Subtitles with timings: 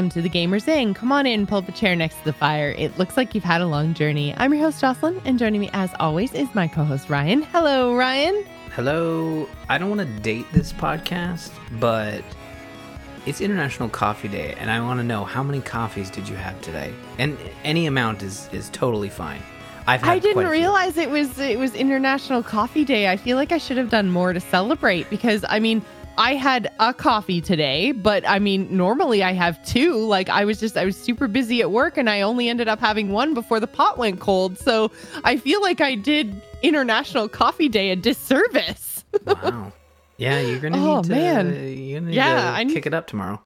[0.00, 0.94] Welcome to the Gamer's Inn.
[0.94, 2.70] Come on in, pull up a chair next to the fire.
[2.78, 4.32] It looks like you've had a long journey.
[4.38, 7.42] I'm your host, Jocelyn, and joining me as always is my co host, Ryan.
[7.42, 8.46] Hello, Ryan.
[8.74, 9.46] Hello.
[9.68, 12.24] I don't want to date this podcast, but
[13.26, 16.58] it's International Coffee Day, and I want to know how many coffees did you have
[16.62, 16.94] today?
[17.18, 19.42] And any amount is is totally fine.
[19.86, 20.60] I've had I didn't quite a few.
[20.60, 23.10] realize it was it was International Coffee Day.
[23.10, 25.82] I feel like I should have done more to celebrate because I mean
[26.20, 29.94] I had a coffee today, but I mean normally I have two.
[30.04, 32.78] Like I was just I was super busy at work and I only ended up
[32.78, 34.58] having one before the pot went cold.
[34.58, 34.90] So
[35.24, 39.04] I feel like I did International Coffee Day a disservice.
[39.26, 39.72] Wow.
[40.18, 41.10] Yeah, you're gonna Oh, need to.
[41.10, 41.46] man.
[41.46, 43.42] You're gonna need Yeah, to I need- kick it up tomorrow.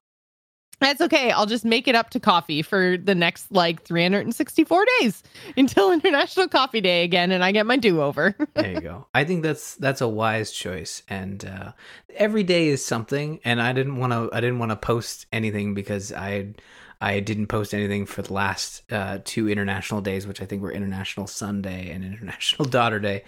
[0.79, 1.31] That's okay.
[1.31, 5.23] I'll just make it up to coffee for the next like 364 days
[5.57, 8.35] until International Coffee Day again and I get my do-over.
[8.55, 9.07] There you go.
[9.13, 11.03] I think that's that's a wise choice.
[11.09, 11.73] And uh,
[12.15, 13.39] every day is something.
[13.43, 14.29] And I didn't want to.
[14.31, 16.53] I didn't want to post anything because I
[17.01, 20.71] I didn't post anything for the last uh, two international days, which I think were
[20.71, 23.23] International Sunday and International Daughter Day.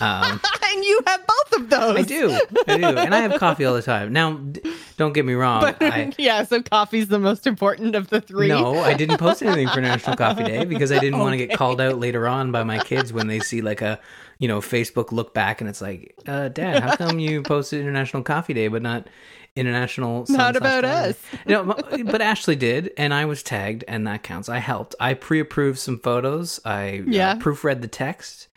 [0.00, 1.96] Um, and you have both of those.
[1.96, 2.30] I do,
[2.66, 4.12] I do, and I have coffee all the time.
[4.12, 4.60] Now, d-
[4.96, 5.62] don't get me wrong.
[5.62, 8.48] But I, yeah, so coffee's the most important of the three.
[8.48, 11.56] No, I didn't post anything for National Coffee Day because I didn't want to get
[11.56, 13.98] called out later on by my kids when they see like a,
[14.38, 18.22] you know, Facebook look back and it's like, uh, Dad, how come you posted International
[18.22, 19.08] Coffee Day but not
[19.58, 20.24] International?
[20.28, 21.18] Not about us.
[21.46, 24.48] No, but Ashley did, and I was tagged, and that counts.
[24.48, 24.94] I helped.
[25.00, 26.60] I pre-approved some photos.
[26.64, 27.32] I Yeah.
[27.32, 28.48] uh, proofread the text,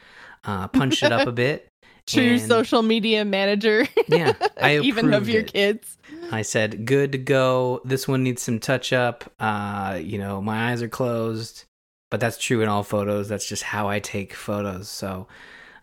[0.46, 1.68] uh, punched it up a bit.
[2.08, 5.54] True and- social media manager, Yeah, I even of your it.
[5.54, 5.98] kids.
[6.32, 7.82] I said, good to go.
[7.86, 9.32] This one needs some touch up.
[9.40, 11.66] Uh, you know, my eyes are closed.
[12.10, 13.30] But that's true in all photos.
[13.30, 14.90] That's just how I take photos.
[14.90, 15.28] So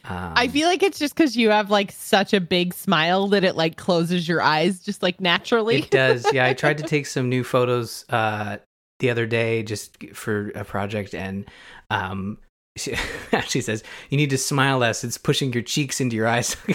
[0.09, 3.45] um, I feel like it's just because you have like such a big smile that
[3.45, 5.77] it like closes your eyes just like naturally.
[5.81, 6.27] it does.
[6.33, 8.57] Yeah, I tried to take some new photos uh
[9.01, 11.49] the other day just for a project and
[11.91, 12.39] um
[12.77, 12.95] she
[13.33, 15.05] actually says you need to smile less.
[15.05, 16.57] It's pushing your cheeks into your eyes.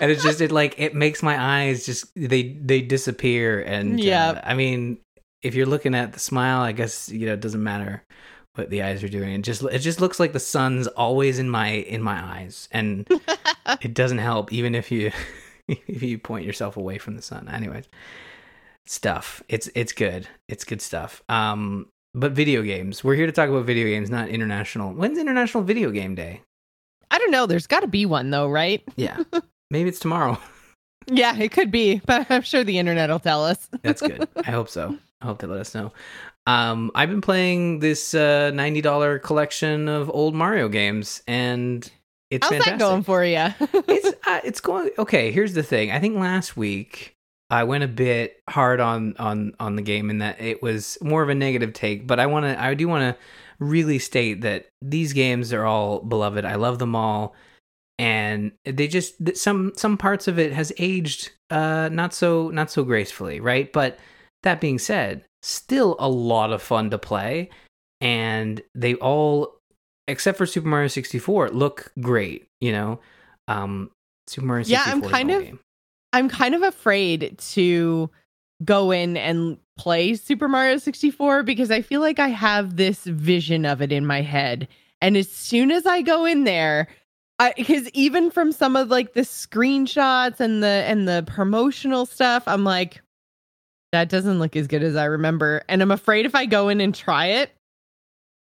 [0.00, 4.30] and it's just it like it makes my eyes just they they disappear and Yeah.
[4.30, 4.98] uh, I mean
[5.42, 8.02] if you're looking at the smile, I guess you know it doesn't matter
[8.56, 9.32] what the eyes are doing.
[9.34, 13.08] It just it just looks like the sun's always in my in my eyes, and
[13.80, 15.12] it doesn't help even if you
[15.68, 17.48] if you point yourself away from the sun.
[17.48, 17.84] Anyways,
[18.86, 19.42] stuff.
[19.48, 20.28] It's it's good.
[20.48, 21.22] It's good stuff.
[21.28, 23.04] Um, but video games.
[23.04, 24.92] We're here to talk about video games, not international.
[24.94, 26.40] When's International Video Game Day?
[27.10, 27.46] I don't know.
[27.46, 28.82] There's got to be one though, right?
[28.96, 29.22] Yeah,
[29.70, 30.38] maybe it's tomorrow.
[31.08, 33.68] Yeah, it could be, but I'm sure the internet will tell us.
[33.82, 34.28] That's good.
[34.36, 34.96] I hope so.
[35.20, 35.92] I hope they let us know.
[36.46, 41.90] Um, I've been playing this uh, ninety dollar collection of old Mario games, and
[42.30, 42.78] it's How's fantastic.
[42.78, 43.36] that going for you?
[43.88, 45.32] it's uh, it's going okay.
[45.32, 45.90] Here's the thing.
[45.90, 47.16] I think last week
[47.50, 51.22] I went a bit hard on on on the game in that it was more
[51.22, 52.06] of a negative take.
[52.06, 53.22] But I want to I do want to
[53.58, 56.44] really state that these games are all beloved.
[56.44, 57.34] I love them all,
[57.98, 62.84] and they just some some parts of it has aged uh not so not so
[62.84, 63.72] gracefully, right?
[63.72, 63.98] But
[64.42, 67.50] that being said, still a lot of fun to play,
[68.00, 69.54] and they all
[70.08, 73.00] except for Super Mario 64 look great, you know.
[73.48, 73.90] Um
[74.28, 75.60] Super Mario 64 Yeah, I'm kind of- game.
[76.12, 78.10] I'm kind of afraid to
[78.64, 83.66] go in and play Super Mario 64 because I feel like I have this vision
[83.66, 84.66] of it in my head.
[85.02, 86.88] And as soon as I go in there,
[87.38, 92.44] I because even from some of like the screenshots and the and the promotional stuff,
[92.46, 93.02] I'm like,
[93.92, 95.62] that doesn't look as good as I remember.
[95.68, 97.50] And I'm afraid if I go in and try it,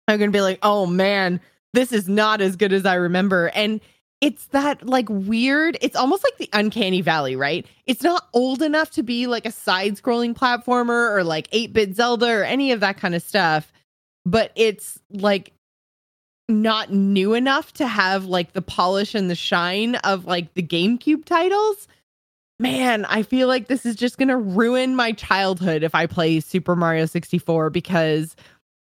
[0.09, 1.41] I'm gonna be like, oh man,
[1.73, 3.51] this is not as good as I remember.
[3.55, 3.81] And
[4.21, 7.67] it's that like weird, it's almost like the uncanny valley, right?
[7.87, 11.97] It's not old enough to be like a side scrolling platformer or like 8 bit
[11.97, 13.73] Zelda or any of that kind of stuff,
[14.25, 15.53] but it's like
[16.49, 21.25] not new enough to have like the polish and the shine of like the GameCube
[21.25, 21.89] titles.
[22.63, 26.39] Man, I feel like this is just going to ruin my childhood if I play
[26.39, 28.37] Super Mario 64 because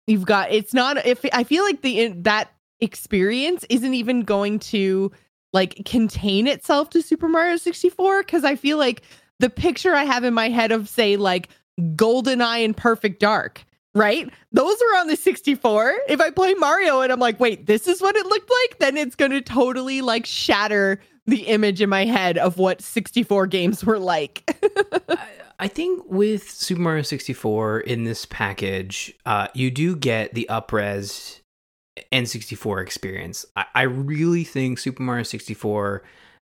[0.06, 5.10] you've got it's not if I feel like the that experience isn't even going to
[5.54, 9.00] like contain itself to Super Mario 64 cuz I feel like
[9.38, 11.48] the picture I have in my head of say like
[11.80, 14.30] GoldenEye and Perfect Dark right?
[14.52, 15.94] Those are on the 64.
[16.08, 18.96] If I play Mario and I'm like, wait, this is what it looked like, then
[18.96, 21.00] it's going to totally like shatter
[21.30, 24.42] the image in my head of what 64 games were like.
[25.08, 25.18] I,
[25.60, 31.40] I think with Super Mario 64 in this package, uh, you do get the upres
[32.12, 33.44] N64 experience.
[33.56, 36.02] I, I really think Super Mario 64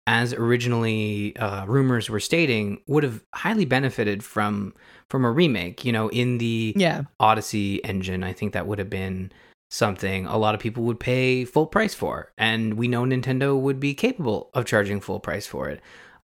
[0.07, 4.75] as originally uh, rumors were stating, would have highly benefited from
[5.09, 5.85] from a remake.
[5.85, 7.03] You know, in the Yeah.
[7.21, 9.33] Odyssey engine, I think that would have been
[9.75, 13.81] something a lot of people would pay full price for, and we know Nintendo would
[13.81, 15.81] be capable of charging full price for it.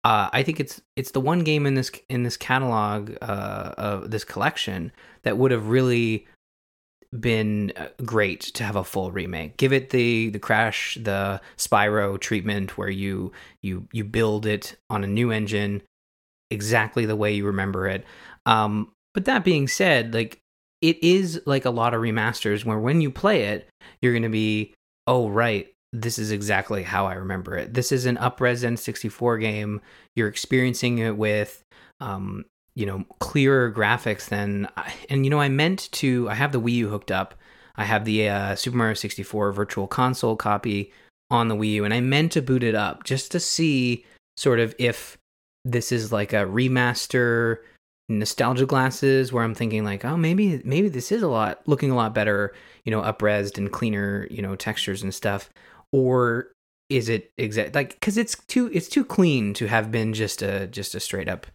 [0.04, 4.10] Uh, I think it's it's the one game in this in this catalog uh, of
[4.10, 4.92] this collection
[5.22, 6.26] that would have really
[7.18, 9.56] been uh, great to have a full remake.
[9.56, 15.04] Give it the the Crash, the Spyro treatment, where you you you build it on
[15.04, 15.82] a new engine
[16.50, 18.04] exactly the way you remember it.
[18.46, 20.40] Um, but that being said, like
[20.80, 23.68] it is like a lot of remasters where when you play it,
[24.00, 24.74] you're going to be,
[25.06, 27.74] oh right, this is exactly how I remember it.
[27.74, 29.80] This is an upres N64 game.
[30.14, 31.62] You're experiencing it with,
[32.00, 32.44] um,
[32.74, 34.68] you know, clearer graphics than.
[35.08, 36.28] And you know, I meant to.
[36.28, 37.34] I have the Wii U hooked up.
[37.76, 40.92] I have the uh, Super Mario 64 Virtual Console copy
[41.30, 44.04] on the Wii U, and I meant to boot it up just to see
[44.36, 45.18] sort of if
[45.64, 47.58] this is like a remaster
[48.08, 51.96] nostalgia glasses where I'm thinking like, oh, maybe maybe this is a lot looking a
[51.96, 55.50] lot better, you know, upresed and cleaner, you know, textures and stuff,
[55.92, 56.48] or
[56.88, 60.66] is it exact like because it's too it's too clean to have been just a
[60.68, 61.46] just a straight up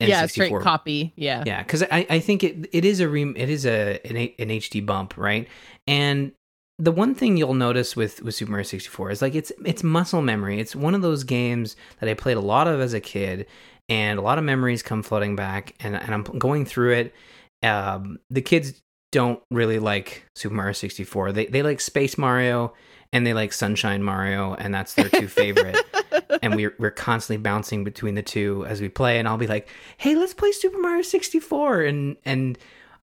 [0.00, 1.12] Yeah, straight copy.
[1.16, 1.42] Yeah.
[1.44, 4.34] yeah because I, I think it it is a re, it is a an, A-
[4.38, 5.48] an hd bump right
[5.88, 6.30] and
[6.78, 10.22] the one thing you'll notice with with super mario 64 is like it's it's muscle
[10.22, 13.46] memory it's one of those games that i played a lot of as a kid
[13.88, 17.14] and a lot of memories come flooding back and, and i'm going through it
[17.62, 18.80] um the kids
[19.10, 22.74] don't really like super mario 64 they, they like space mario
[23.12, 25.76] and they like sunshine mario and that's their two favorite
[26.42, 29.68] and we're we're constantly bouncing between the two as we play and I'll be like,
[29.96, 32.58] "Hey, let's play Super Mario 64." And and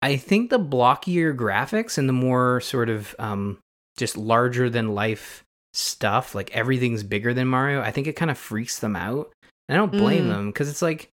[0.03, 3.59] I think the blockier graphics and the more sort of um
[3.97, 8.39] just larger than life stuff, like everything's bigger than Mario, I think it kind of
[8.39, 9.31] freaks them out.
[9.71, 10.29] And I don't blame Mm.
[10.31, 11.11] them cuz it's like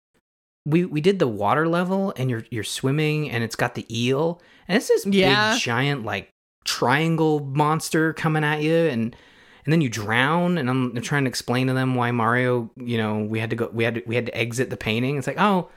[0.65, 4.41] we we did the water level and you're you're swimming and it's got the eel
[4.67, 5.53] and it's this Yeah.
[5.53, 6.31] big giant like
[6.65, 9.15] triangle monster coming at you and
[9.65, 12.97] and then you drown and I'm, I'm trying to explain to them why Mario, you
[12.99, 15.17] know, we had to go we had to, we had to exit the painting.
[15.19, 15.69] It's like, "Oh,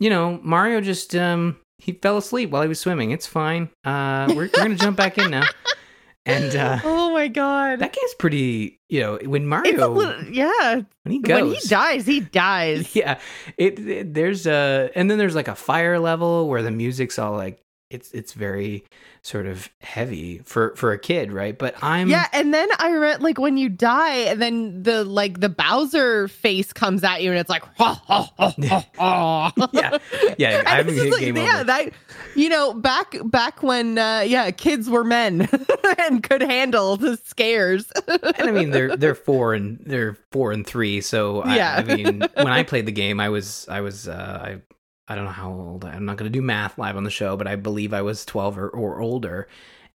[0.00, 3.10] you know, Mario just um he fell asleep while he was swimming.
[3.12, 3.70] It's fine.
[3.84, 5.44] Uh we're we're going to jump back in now."
[6.28, 7.78] And uh Oh my god.
[7.80, 10.82] that game's pretty, you know, when Mario little, yeah.
[11.02, 12.94] when he goes When he dies, he dies.
[12.96, 13.18] yeah
[13.56, 17.32] it, it there's a and then there's like a fire level where the music's all
[17.32, 18.84] like it's it's very
[19.22, 23.22] sort of heavy for for a kid right but i'm Yeah, and then I read
[23.22, 27.38] like when you die, and then the like the Bowser face comes at you, and
[27.38, 29.68] it's like, ha, ha, ha, ha, ha.
[29.72, 29.98] yeah
[30.38, 31.92] yeah i haven't like, game yeah, over that
[32.36, 35.48] you know, back back when uh yeah, kids were men
[35.98, 37.90] and could handle the scares.
[38.06, 41.84] and i mean they're they're four and they're four and three so I, Yeah.
[41.86, 44.60] I mean when i played the game i was i was uh i
[45.08, 47.36] i don't know how old i'm not going to do math live on the show
[47.36, 49.48] but i believe i was 12 or, or older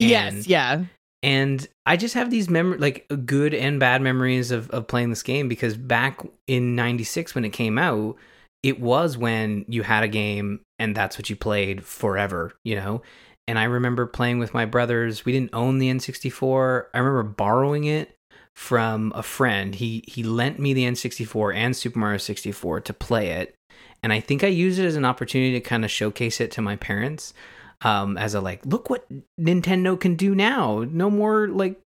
[0.00, 0.84] And- yes, yeah.
[1.22, 5.22] and I just have these mem like good and bad memories of of playing this
[5.24, 8.16] game because back in '96 when it came out,
[8.62, 13.02] it was when you had a game and that's what you played forever, you know.
[13.48, 15.24] And I remember playing with my brothers.
[15.24, 16.84] We didn't own the N64.
[16.94, 18.16] I remember borrowing it
[18.54, 19.74] from a friend.
[19.74, 23.54] He he lent me the N64 and Super Mario 64 to play it.
[24.02, 26.62] And I think I used it as an opportunity to kind of showcase it to
[26.62, 27.34] my parents
[27.82, 29.06] um as a like look what
[29.40, 30.84] Nintendo can do now.
[30.88, 31.80] No more like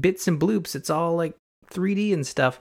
[0.00, 0.74] bits and bloops.
[0.74, 1.36] It's all like
[1.70, 2.60] 3D and stuff.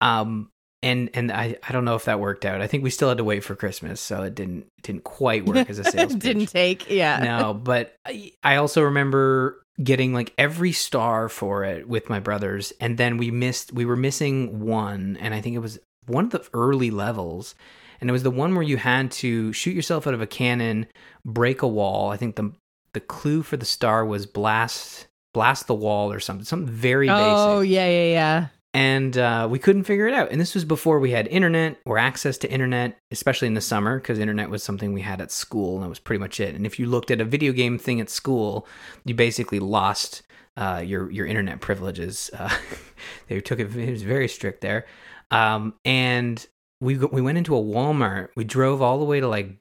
[0.00, 0.50] Um
[0.82, 2.60] and and I, I don't know if that worked out.
[2.60, 5.44] I think we still had to wait for Christmas, so it didn't it didn't quite
[5.44, 7.20] work as a sales Didn't take, yeah.
[7.22, 12.72] no, but I, I also remember getting like every star for it with my brothers,
[12.80, 13.72] and then we missed.
[13.72, 17.54] We were missing one, and I think it was one of the early levels,
[18.00, 20.86] and it was the one where you had to shoot yourself out of a cannon,
[21.24, 22.10] break a wall.
[22.10, 22.52] I think the
[22.92, 27.22] the clue for the star was blast blast the wall or something, something very basic
[27.22, 28.46] Oh yeah, yeah, yeah.
[28.74, 30.30] and uh, we couldn't figure it out.
[30.32, 33.98] And this was before we had internet or access to internet, especially in the summer,
[33.98, 36.54] because internet was something we had at school, and that was pretty much it.
[36.54, 38.66] And if you looked at a video game thing at school,
[39.04, 40.22] you basically lost
[40.56, 42.30] uh, your your internet privileges.
[42.36, 42.50] Uh,
[43.28, 44.86] they took it; it was very strict there.
[45.30, 46.44] Um, and
[46.80, 48.28] we we went into a Walmart.
[48.36, 49.56] We drove all the way to like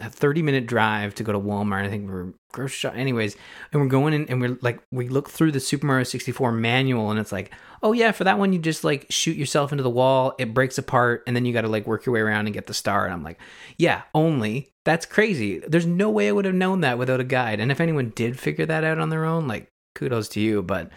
[0.00, 1.84] a 30 minute drive to go to Walmart.
[1.84, 2.96] I think we're grocery shop.
[2.96, 3.36] Anyways,
[3.72, 7.10] and we're going in and we're like, we look through the Super Mario 64 manual
[7.10, 9.90] and it's like, oh yeah, for that one, you just like shoot yourself into the
[9.90, 12.54] wall, it breaks apart, and then you got to like work your way around and
[12.54, 13.04] get the star.
[13.04, 13.38] And I'm like,
[13.76, 14.72] yeah, only.
[14.84, 15.58] That's crazy.
[15.58, 17.60] There's no way I would have known that without a guide.
[17.60, 20.90] And if anyone did figure that out on their own, like kudos to you, but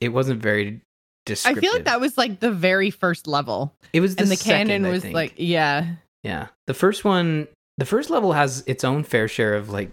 [0.00, 0.82] it wasn't very
[1.26, 1.58] descriptive.
[1.58, 3.74] I feel like that was like the very first level.
[3.92, 5.96] it was the and the second, cannon I was like, yeah.
[6.22, 6.46] Yeah.
[6.66, 9.90] The first one, the first level has its own fair share of like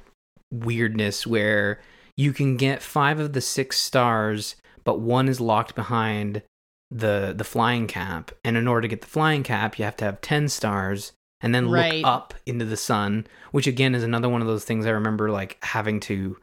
[0.51, 1.81] weirdness where
[2.15, 6.43] you can get 5 of the 6 stars but one is locked behind
[6.91, 10.05] the the flying cap and in order to get the flying cap you have to
[10.05, 11.11] have 10 stars
[11.41, 11.95] and then Right.
[11.95, 15.29] look up into the sun, which again is another one of those things I remember
[15.31, 16.37] like having to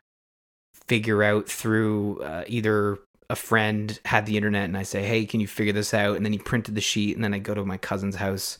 [0.88, 2.98] figure out through uh, either
[3.30, 6.24] a friend had the internet and I say, "Hey, can you figure this out?" and
[6.26, 8.58] then he printed the sheet and then I go to my cousin's house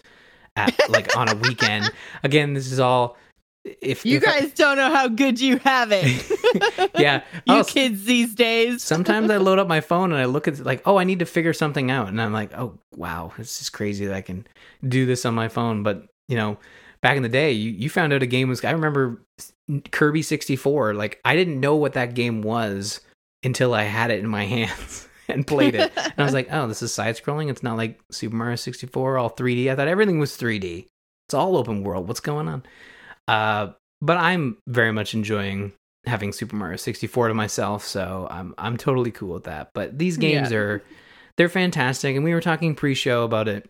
[0.57, 1.91] at like on a weekend.
[2.23, 3.17] Again, this is all
[3.65, 6.91] if You if I- guys don't know how good you have it.
[6.99, 7.23] yeah.
[7.47, 8.83] you Oh, kids these days.
[8.83, 11.27] Sometimes I load up my phone and I look at like, oh, I need to
[11.27, 14.47] figure something out, and I'm like, oh, wow, this is crazy that I can
[14.89, 15.83] do this on my phone.
[15.83, 16.57] But you know,
[17.03, 18.65] back in the day, you, you found out a game was.
[18.65, 19.21] I remember
[19.93, 20.95] Kirby 64.
[20.95, 23.01] Like, I didn't know what that game was
[23.45, 26.67] until I had it in my hands and played it, and I was like, oh,
[26.67, 27.51] this is side scrolling.
[27.51, 29.71] It's not like Super Mario 64, all 3D.
[29.71, 30.87] I thought everything was 3D.
[31.29, 32.09] It's all open world.
[32.09, 32.63] What's going on?
[33.29, 35.73] Uh, but I'm very much enjoying
[36.07, 39.71] having Super Mario 64 to myself, so I'm I'm totally cool with that.
[39.75, 40.59] But these games Yeah.
[40.59, 40.83] are
[41.37, 43.69] they're fantastic, and we were talking pre-show about it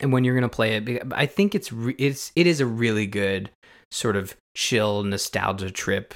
[0.00, 1.02] and when you're gonna play it.
[1.12, 3.50] I think it's re- it's it is a really good
[3.90, 6.14] sort of chill nostalgia trip.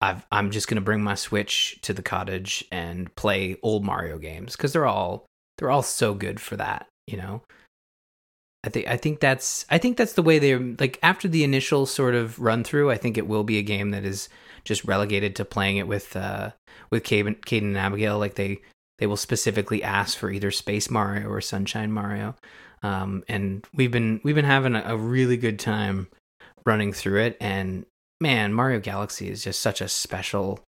[0.00, 4.56] I've, I'm just gonna bring my Switch to the cottage and play old Mario games
[4.56, 5.26] because they're all
[5.58, 7.42] they're all so good for that, you know.
[8.64, 11.86] I think I think that's I think that's the way they're like after the initial
[11.86, 12.90] sort of run through.
[12.90, 14.28] I think it will be a game that is
[14.64, 16.50] just relegated to playing it with uh
[16.90, 18.18] with Caden, Caden and Abigail.
[18.18, 18.60] Like they
[18.98, 22.34] they will specifically ask for either Space Mario or Sunshine Mario.
[22.82, 26.08] Um, and we've been we've been having a, a really good time
[26.66, 27.36] running through it.
[27.40, 27.86] And
[28.20, 30.60] man, Mario Galaxy is just such a special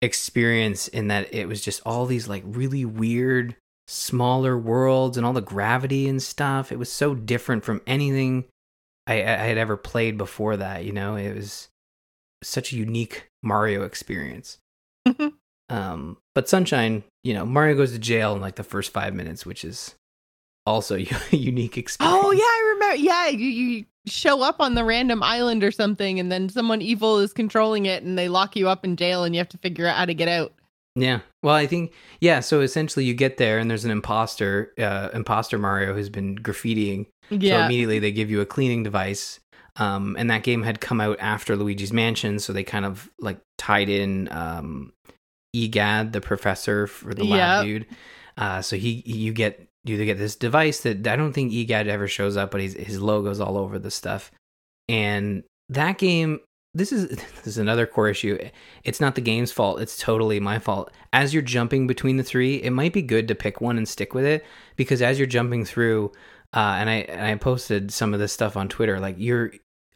[0.00, 3.56] experience in that it was just all these like really weird
[3.88, 6.70] smaller worlds and all the gravity and stuff.
[6.70, 8.44] It was so different from anything
[9.06, 10.84] I, I had ever played before that.
[10.84, 11.68] You know, it was
[12.42, 14.58] such a unique Mario experience.
[15.70, 19.46] um, but Sunshine, you know, Mario goes to jail in like the first five minutes,
[19.46, 19.94] which is
[20.68, 20.96] also
[21.30, 22.18] unique experience.
[22.22, 22.96] Oh yeah, I remember.
[22.96, 27.18] Yeah, you, you show up on the random island or something, and then someone evil
[27.18, 29.86] is controlling it, and they lock you up in jail, and you have to figure
[29.86, 30.52] out how to get out.
[30.94, 31.20] Yeah.
[31.42, 32.40] Well, I think yeah.
[32.40, 37.06] So essentially, you get there and there's an imposter, uh, imposter Mario who's been graffitiing.
[37.30, 39.38] So Yeah, immediately they give you a cleaning device.
[39.76, 43.38] Um, and that game had come out after Luigi's Mansion, so they kind of like
[43.58, 44.92] tied in um,
[45.54, 47.64] Egad, the professor for the lab Yep.
[47.64, 47.86] dude.
[48.36, 52.08] Uh, so he you get you get this device that I don't think Egad ever
[52.08, 54.30] shows up, but he's, his logo's all over the stuff.
[54.88, 56.40] And that game,
[56.74, 58.38] this is this is another core issue.
[58.84, 59.80] It's not the game's fault.
[59.80, 60.90] It's totally my fault.
[61.12, 64.14] As you're jumping between the three, it might be good to pick one and stick
[64.14, 64.44] with it
[64.76, 66.12] because as you're jumping through,
[66.54, 69.00] uh, and I and I posted some of this stuff on Twitter.
[69.00, 69.52] Like you're,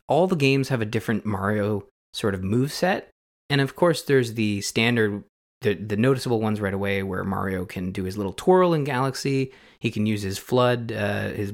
[0.08, 3.08] all the games have a different Mario sort of move set,
[3.48, 5.24] and of course there's the standard,
[5.62, 9.52] the the noticeable ones right away where Mario can do his little twirl in Galaxy.
[9.78, 11.52] He can use his flood, uh, his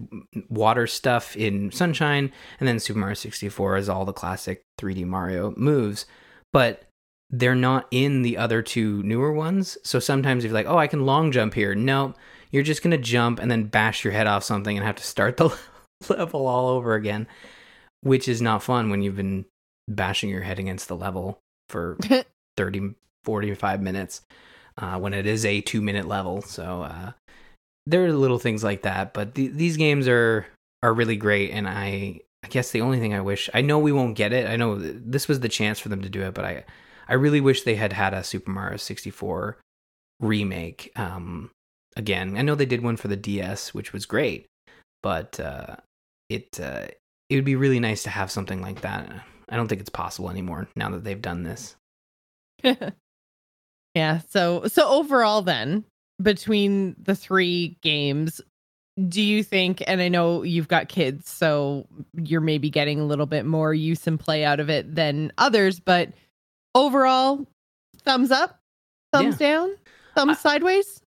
[0.51, 5.55] water stuff in Sunshine, and then Super Mario 64 is all the classic 3D Mario
[5.57, 6.05] moves.
[6.53, 6.85] But
[7.31, 9.79] they're not in the other two newer ones.
[9.83, 11.75] So sometimes if you're like, oh, I can long jump here.
[11.75, 12.15] No,
[12.51, 15.37] you're just gonna jump and then bash your head off something and have to start
[15.37, 15.57] the
[16.09, 17.27] level all over again,
[18.01, 19.45] which is not fun when you've been
[19.89, 21.97] bashing your head against the level for
[22.57, 22.95] 30,
[23.29, 24.23] 45 minutes
[24.79, 26.41] uh, when it is a two minute level.
[26.41, 27.13] So uh,
[27.87, 30.47] there are little things like that, but th- these games are
[30.83, 33.93] are really great, and I I guess the only thing I wish I know we
[33.93, 34.49] won't get it.
[34.49, 36.65] I know th- this was the chance for them to do it, but I
[37.07, 39.59] I really wish they had had a Super Mario sixty four
[40.21, 40.91] remake.
[40.97, 41.51] Um,
[41.97, 44.47] again, I know they did one for the DS, which was great,
[45.03, 45.77] but uh,
[46.31, 46.87] it uh,
[47.29, 49.23] it would be really nice to have something like that.
[49.51, 51.77] I don't think it's possible anymore now that they've done this.
[53.95, 54.21] yeah.
[54.31, 55.85] So so overall, then
[56.23, 58.41] between the three games,
[59.09, 59.83] do you think?
[59.87, 64.07] And I know you've got kids, so you're maybe getting a little bit more use
[64.07, 66.11] and play out of it than others, but
[66.75, 67.47] overall,
[68.03, 68.61] thumbs up,
[69.13, 69.75] thumbs down,
[70.15, 71.01] thumbs sideways.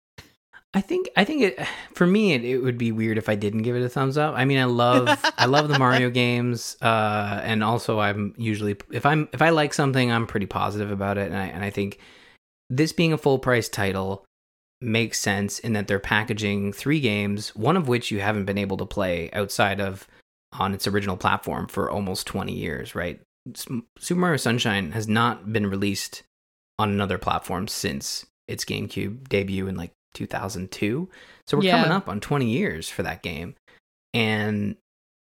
[0.72, 3.62] I think I think it for me it, it would be weird if I didn't
[3.62, 4.34] give it a thumbs up.
[4.36, 9.04] I mean I love I love the Mario games uh and also I'm usually if
[9.04, 11.98] I'm if I like something I'm pretty positive about it and I and I think
[12.70, 14.24] this being a full price title
[14.80, 18.78] makes sense in that they're packaging three games one of which you haven't been able
[18.78, 20.08] to play outside of
[20.54, 23.20] on its original platform for almost 20 years, right?
[23.54, 26.22] Super Mario Sunshine has not been released
[26.78, 31.08] on another platform since its GameCube debut in like 2002.
[31.46, 31.76] So we're Yeah.
[31.76, 33.54] coming up on 20 years for that game.
[34.14, 34.76] And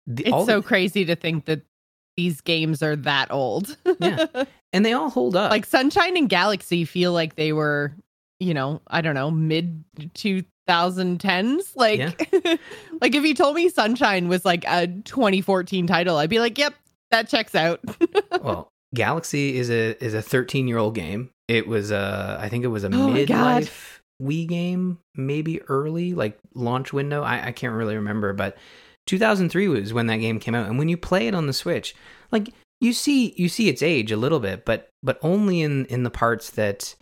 [0.07, 1.61] the, It's so the- crazy to think that
[2.17, 3.77] these games are that old.
[3.99, 4.25] Yeah.
[4.73, 5.51] and they all hold up.
[5.51, 7.93] like Sunshine and Galaxy feel like they were,
[8.39, 11.75] you know, I don't know, mid 2010s.
[11.75, 12.31] Like,
[13.01, 16.73] like if you told me Sunshine was like a 2014 title, I'd be like, yep,
[17.11, 17.81] that checks out.
[18.41, 21.29] well, Galaxy is a is a 13 year old game.
[21.47, 26.37] It was a I think it was a Oh midlife Wii game, maybe early like
[26.53, 27.23] launch window.
[27.23, 28.57] I, I can't really remember, but
[29.07, 30.67] 2003 was when that game came out.
[30.67, 31.95] And when you play it on the Switch,
[32.31, 32.49] like
[32.81, 36.09] you see you see its age a little bit, but but only in in the
[36.09, 36.95] parts that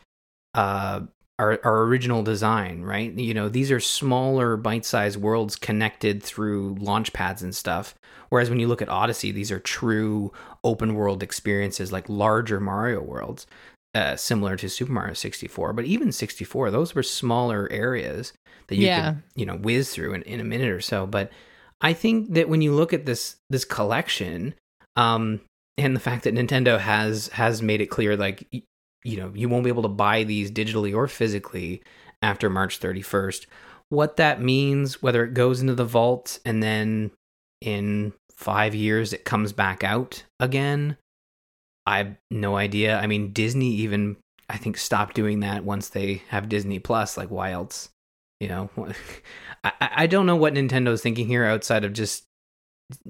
[0.54, 1.02] uh
[1.40, 3.14] our, our original design, right?
[3.14, 7.96] You know, these are smaller bite-sized worlds connected through launch pads and stuff.
[8.28, 10.34] Whereas when you look at Odyssey, these are true
[10.66, 13.48] open world experiences like larger Mario worlds,
[13.96, 15.72] uh, similar to Super Mario 64.
[15.72, 18.34] But even 64, those were smaller areas
[18.68, 19.12] that you Yeah.
[19.12, 21.08] could, you know, whiz through in, in a minute or so.
[21.08, 21.32] But
[21.80, 24.56] I think that when you look at this this collection,
[24.98, 25.40] um,
[25.80, 28.48] and the fact that Nintendo has has made it clear, like
[29.04, 31.82] you know, you won't be able to buy these digitally or physically
[32.22, 33.46] after March 31st.
[33.90, 37.12] What that means, whether it goes into the vault and then
[37.62, 40.98] in five years it comes back out again,
[41.86, 43.00] I have no idea.
[43.00, 44.18] I mean, Disney even
[44.50, 47.18] I think stopped doing that once they have Disney Plus.
[47.18, 47.90] Like, why else?
[48.40, 48.70] You know,
[49.64, 52.26] I I don't know what Nintendo's thinking here outside of just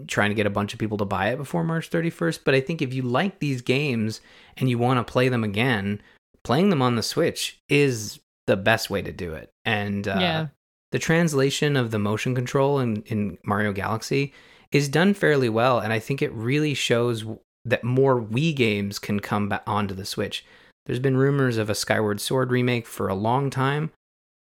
[0.07, 2.39] trying to get a bunch of people to buy it before March 31st.
[2.43, 4.21] But I think if you like these games
[4.57, 6.01] and you want to play them again,
[6.43, 9.49] playing them on the Switch is the best way to do it.
[9.65, 10.47] And uh, Yeah.
[10.91, 14.33] the translation of the motion control in, in Mario Galaxy
[14.71, 15.79] is done fairly well.
[15.79, 17.25] And I think it really shows
[17.65, 20.45] that more Wii games can come back onto the Switch.
[20.85, 23.91] There's been rumors of a Skyward Sword remake for a long time.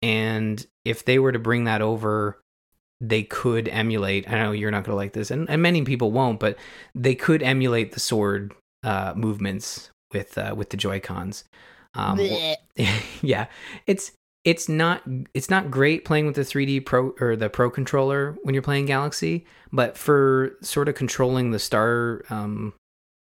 [0.01, 2.41] And if they were to bring that over,
[3.03, 4.29] they could emulate.
[4.29, 6.57] I know you're not going to like this, and, and many people won't, but
[6.95, 11.43] they could emulate the sword uh, movements with uh, with the Joy Cons.
[11.95, 12.19] Um,
[13.21, 13.47] yeah,
[13.85, 14.13] it's
[14.45, 18.55] it's not it's not great playing with the 3D Pro or the Pro controller when
[18.55, 22.73] you're playing Galaxy, but for sort of controlling the star, um,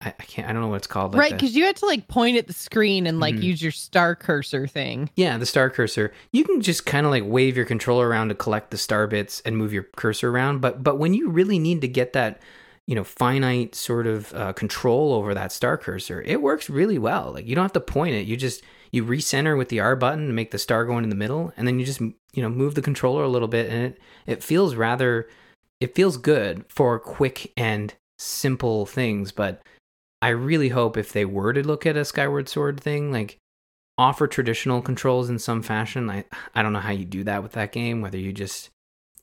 [0.05, 1.15] I, I can't I don't know what it's called.
[1.15, 3.43] like right, because you had to like point at the screen and like Mhm.
[3.43, 5.09] use your star cursor thing.
[5.17, 6.13] Yeah, the star cursor.
[6.33, 9.41] You can just kind of like wave your controller around to collect the star bits
[9.45, 12.41] and move your cursor around, but but when you really need to get that,
[12.87, 17.33] you know, finite sort of uh, control over that star cursor, it works really well.
[17.33, 18.27] Like you don't have to point it.
[18.27, 18.63] You just
[18.93, 21.67] you recenter with the R button to make the star go into the middle, and
[21.67, 24.75] then you just you know move the controller a little bit, and it it feels
[24.75, 25.29] rather
[25.81, 29.61] it feels good for quick and simple things, but
[30.25, 33.37] I really hope if they were to look at a Skyward Sword thing, like
[33.99, 36.09] offer traditional controls in some fashion.
[36.09, 38.01] I I don't know how you do that with that game.
[38.01, 38.71] Whether you just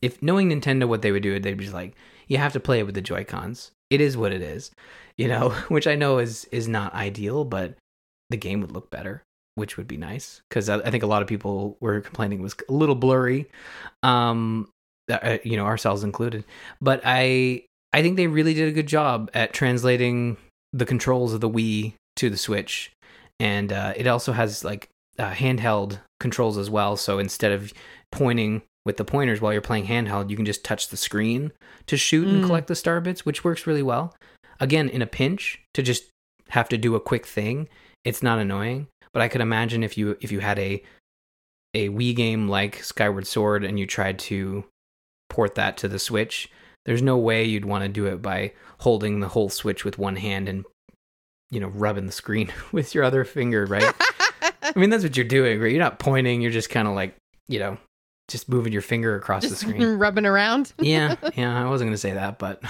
[0.04, 1.96] if knowing Nintendo what they would do, they'd be like
[2.28, 3.72] you have to play it with the Joy Cons.
[3.90, 4.70] It is what it is,
[5.18, 5.50] you know.
[5.70, 7.74] Which I know is is not ideal, but
[8.30, 9.24] the game would look better,
[9.56, 12.44] which would be nice because I, I think a lot of people were complaining it
[12.44, 13.50] was a little blurry,
[14.04, 14.70] um,
[15.10, 16.44] uh, you know, ourselves included.
[16.80, 20.38] But I I think they really did a good job at translating
[20.73, 22.91] the controls of the Wii to the Switch,
[23.39, 26.95] and uh, it also has like uh, handheld controls as well.
[26.97, 27.73] So instead of
[28.12, 31.51] pointing with the pointers while you're playing handheld, you can just touch the screen
[31.88, 32.47] to shoot and Mm.
[32.47, 34.15] collect the star bits, which works really well.
[34.60, 36.05] Again, in a pinch, to just
[36.49, 37.67] have to do a quick thing,
[38.03, 38.88] it's not annoying.
[39.13, 40.84] But I could imagine if you if you had a
[41.73, 44.65] a Wii game like Skyward Sword and you tried to
[45.29, 46.49] port that to the Switch,
[46.86, 50.15] there's no way you'd want to do it by holding the whole Switch with one
[50.15, 50.65] hand and
[51.50, 53.94] you know rubbing the screen with your other finger, right?
[54.63, 55.72] I mean, that's what you're doing, right?
[55.72, 56.41] You're not pointing.
[56.41, 57.15] You're just kind of like,
[57.48, 57.78] you know,
[58.28, 59.84] just moving your finger across the screen.
[59.98, 60.74] rubbing around.
[60.80, 61.62] yeah, yeah.
[61.62, 62.63] I wasn't gonna say that, but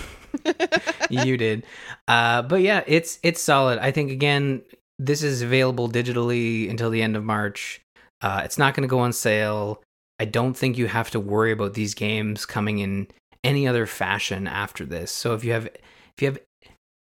[1.09, 1.65] you did.
[2.07, 3.79] Uh, but yeah, it's it's solid.
[3.79, 4.63] I think again,
[4.99, 7.81] this is available digitally until the end of March.
[8.21, 9.81] Uh, it's not going to go on sale.
[10.19, 13.07] I don't think you have to worry about these games coming in
[13.43, 15.11] any other fashion after this.
[15.11, 16.39] So if you have if you have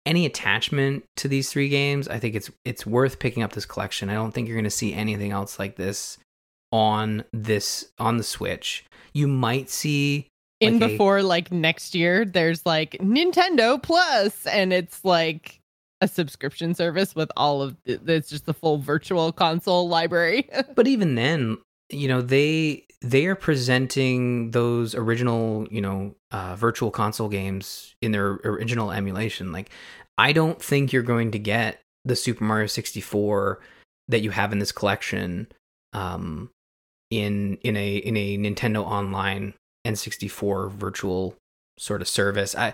[0.05, 4.09] any attachment to these three games, I think it's it's worth picking up this collection.
[4.09, 6.17] I don't think you're going to see anything else like this
[6.71, 8.85] on this on the Switch.
[9.13, 10.27] You might see
[10.59, 15.59] in like a- before like next year there's like Nintendo Plus and it's like
[15.99, 20.47] a subscription service with all of the, it's just the full virtual console library.
[20.75, 21.57] but even then
[21.89, 28.11] you know they they are presenting those original you know uh, virtual console games in
[28.11, 29.69] their original emulation like
[30.17, 33.59] i don't think you're going to get the super mario 64
[34.07, 35.47] that you have in this collection
[35.93, 36.49] um
[37.09, 39.53] in in a in a Nintendo Online
[39.85, 41.35] N64 virtual
[41.77, 42.55] sort of service.
[42.55, 42.73] I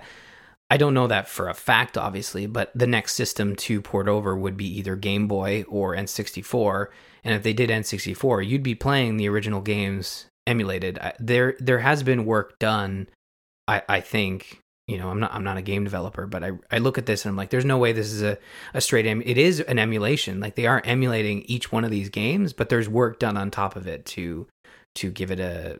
[0.70, 4.36] I don't know that for a fact, obviously, but the next system to port over
[4.36, 6.88] would be either Game Boy or N64.
[7.24, 11.00] And if they did N64, you'd be playing the original games emulated.
[11.20, 13.08] There there has been work done,
[13.68, 14.60] I, I think.
[14.88, 17.24] You know, I'm not I'm not a game developer, but I, I look at this
[17.24, 18.38] and I'm like, there's no way this is a,
[18.74, 20.42] a straight em- it is an emulation.
[20.42, 23.76] Like they are emulating each one of these games, but there's work done on top
[23.76, 24.48] of it to
[24.96, 25.80] to give it a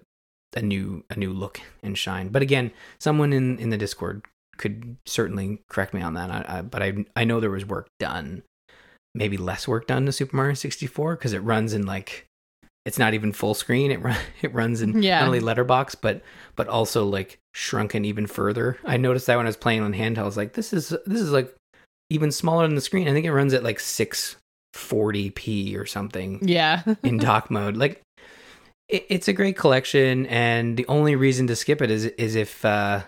[0.56, 2.30] a new a new look and shine.
[2.30, 4.24] But again, someone in in the Discord
[4.58, 6.30] could certainly correct me on that.
[6.30, 8.44] I, I, but I I know there was work done,
[9.16, 12.26] maybe less work done to Super Mario 64 because it runs in like
[12.86, 13.92] it's not even full screen.
[13.92, 15.20] It run, it runs in Yeah.
[15.20, 16.22] not only letterbox but
[16.56, 18.78] but also like shrunken even further.
[18.86, 21.22] I noticed that when I was playing on handheld, I was like, this is this
[21.22, 21.54] is like
[22.10, 23.08] even smaller than the screen.
[23.08, 26.84] I think it runs at like 640p or something Yeah.
[27.04, 27.78] in dock mode.
[27.78, 28.02] Like
[28.90, 32.64] it, it's a great collection, and the only reason to skip it is is if
[32.66, 33.02] uh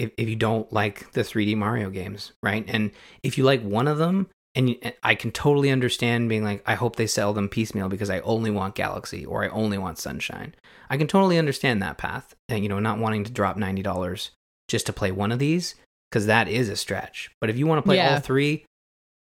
[0.00, 2.64] if if you don't like the 3D Mario games, right?
[2.68, 2.90] And
[3.22, 6.96] if you like one of them, and I can totally understand being like, I hope
[6.96, 10.54] they sell them piecemeal because I only want Galaxy or I only want Sunshine.
[10.88, 14.30] I can totally understand that path, and you know, not wanting to drop ninety dollars
[14.68, 15.74] just to play one of these
[16.10, 17.30] because that is a stretch.
[17.40, 18.14] But if you want to play Yeah.
[18.14, 18.64] all three,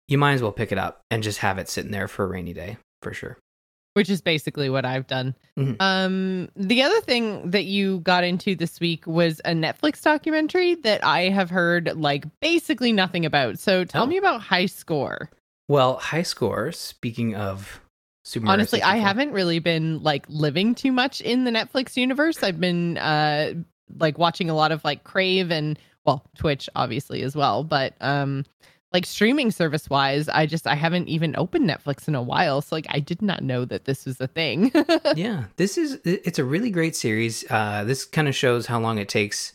[0.08, 2.28] you might as well pick it up and just have it sitting there for a
[2.28, 3.38] rainy day for sure.
[3.94, 5.34] Which is basically what I've done.
[5.56, 5.76] Mhm.
[5.80, 11.02] Um, the other thing that you got into this week was a Netflix documentary that
[11.04, 13.58] I have heard like basically nothing about.
[13.58, 14.06] So tell Oh.
[14.06, 15.30] me about High Score.
[15.68, 16.72] Well, high score.
[16.72, 17.80] Speaking of
[18.24, 22.42] Super Honestly, I haven't really been like living too much in the Netflix universe.
[22.42, 23.54] I've been uh
[23.98, 28.44] like watching a lot of like Crave and well, Twitch obviously as well, but um
[28.94, 32.62] like streaming service wise, I just I haven't even opened Netflix in a while.
[32.62, 34.70] So like I did not know that this was a thing.
[35.16, 37.44] yeah, this is it's a really great series.
[37.50, 39.52] Uh, this kind of shows how long it takes,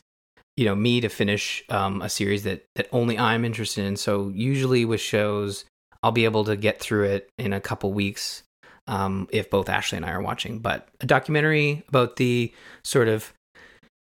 [0.57, 3.95] you know, me to finish um, a series that that only I'm interested in.
[3.95, 5.63] So usually with shows,
[6.03, 8.43] I'll be able to get through it in a couple weeks
[8.87, 10.59] um, if both Ashley and I are watching.
[10.59, 13.33] But a documentary about the sort of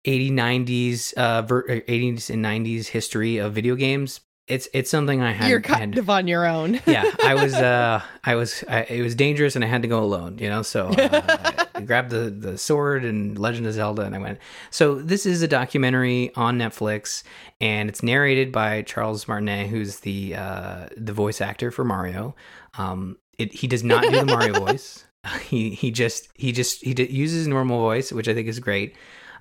[0.06, 5.22] 80 90s uh ver- uh, 80s and 90s history of video games it's it's something
[5.22, 6.78] i had You're kind had- of on your own.
[6.86, 10.02] yeah i was uh i was I, it was dangerous and i had to go
[10.02, 10.60] alone you know?
[10.62, 14.38] So uh, i grabbed the the sword and legend of zelda and i went.
[14.70, 17.22] So this is a documentary on netflix
[17.60, 22.34] and it's narrated by charles martinet who's the uh the voice actor for mario.
[22.76, 25.04] Um it, he does not do the mario voice.
[25.48, 28.94] He he just he just he d- uses normal voice which i think is great.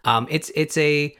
[0.05, 1.13] Um it's it's a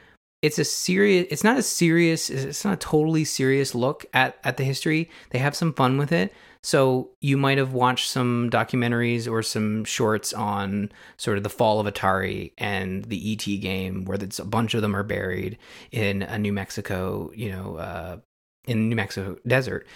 [0.44, 4.58] it's a serious it's not a serious it's not a totally serious look at at
[4.58, 5.10] the history.
[5.30, 6.34] They have some fun with it.
[6.62, 11.80] So you might have watched some documentaries or some shorts on sort of the fall
[11.80, 15.58] of atari and the et game where it's a bunch of them are buried
[15.92, 18.18] in a new mexico you know uh
[18.68, 19.88] in new mexico desert.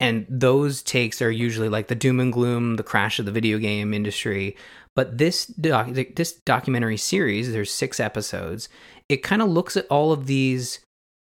[0.00, 3.58] And those takes are usually like the doom and gloom the crash of the video
[3.58, 4.56] game industry.
[4.94, 8.68] But this doc- this documentary series there's six episodes
[9.08, 10.80] it kind of looks at all of these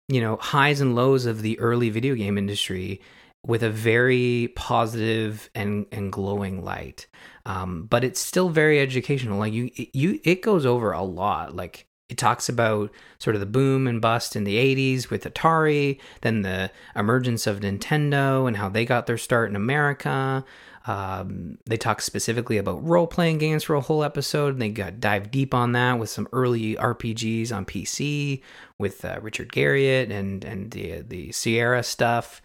[0.08, 3.00] you know highs and lows of the early video game industry
[3.46, 7.06] with a very positive and and glowing light.
[7.44, 9.38] Um, but it's still very educational.
[9.38, 11.54] Like you you it goes over a lot.
[11.54, 15.98] Like it talks about sort of the boom and bust in the 80s with Atari,
[16.20, 20.44] then the emergence of Nintendo and how they got their start in America.
[20.86, 25.00] Um, they talk specifically about role playing games for a whole episode, and they got
[25.00, 28.42] dive deep on that with some early RPGs on PC
[28.78, 32.40] with uh, Richard Garriott and and the the Sierra stuff.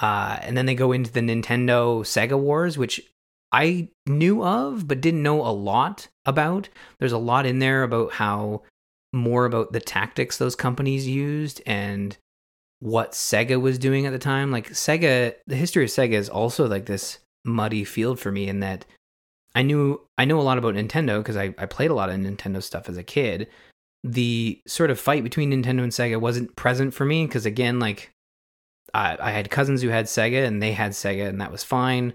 [0.00, 3.00] Uh, and then they go into the Nintendo Sega Wars, which
[3.52, 6.70] I knew of but didn't know a lot about.
[6.98, 8.62] There's a lot in there about how
[9.12, 12.16] more about the tactics those companies used and
[12.80, 14.50] what Sega was doing at the time.
[14.50, 18.60] Like Sega, the history of Sega is also like this muddy field for me in
[18.60, 18.84] that
[19.54, 22.16] I knew I know a lot about Nintendo because I, I played a lot of
[22.16, 23.48] Nintendo stuff as a kid.
[24.04, 28.10] The sort of fight between Nintendo and Sega wasn't present for me because again, like
[28.94, 32.14] I, I had cousins who had Sega and they had Sega and that was fine,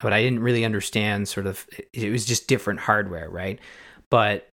[0.00, 3.58] but I didn't really understand sort of it was just different hardware, right?
[4.10, 4.48] But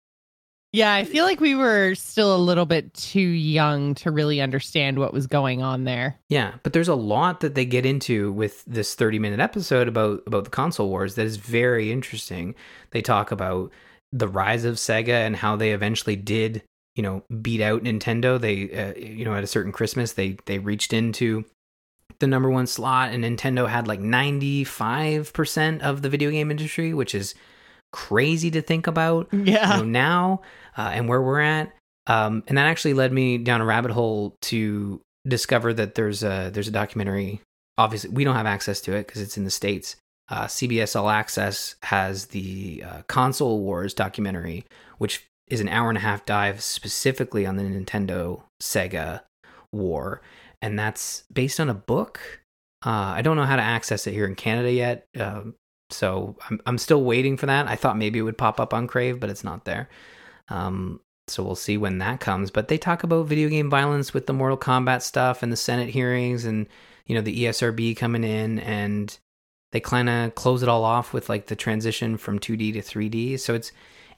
[0.73, 4.99] Yeah, I feel like we were still a little bit too young to really understand
[4.99, 6.19] what was going on there.
[6.31, 10.23] Yeah, but there's a lot that they get into with this 30 minute episode about
[10.27, 12.55] about the console wars that is very interesting.
[12.93, 13.71] They talk about
[14.13, 16.63] the rise of Sega and how they eventually did,
[16.95, 18.41] you know, beat out Nintendo.
[18.41, 21.45] They uh, you know, at a certain Christmas, they they reached into
[22.19, 27.15] the number 1 slot and Nintendo had like 95% of the video game industry, which
[27.15, 27.35] is
[27.93, 29.77] crazy to think about Yeah.
[29.79, 30.41] you know, now
[30.77, 31.73] uh, and where we're at.
[32.07, 36.51] Um, and that actually led me down a rabbit hole to discover that there's a
[36.53, 37.41] there's a documentary.
[37.79, 39.97] Obviously, we don't have access to it because it's in the states.
[40.29, 44.65] Uh, CBS All Access has the uh, Console Wars documentary,
[44.99, 49.23] which is an hour and a half dive specifically on the Nintendo Sega
[49.73, 50.23] war,
[50.61, 52.41] and that's based on a book.
[52.85, 55.55] Uh, I don't know how to access it here in Canada yet, um,
[55.91, 57.69] so I'm I'm still waiting for that.
[57.69, 59.89] I thought maybe it would pop up on Crave, but it's not there.
[60.53, 62.51] Um, so we'll see when that comes.
[62.51, 65.89] But they talk about video game violence with the Mortal Kombat stuff and the Senate
[65.89, 66.67] hearings, and
[67.07, 69.17] you know the ESRB coming in, and
[69.73, 73.41] they kind of close it all off with like the transition from 2D to 3D.
[73.41, 73.73] So it's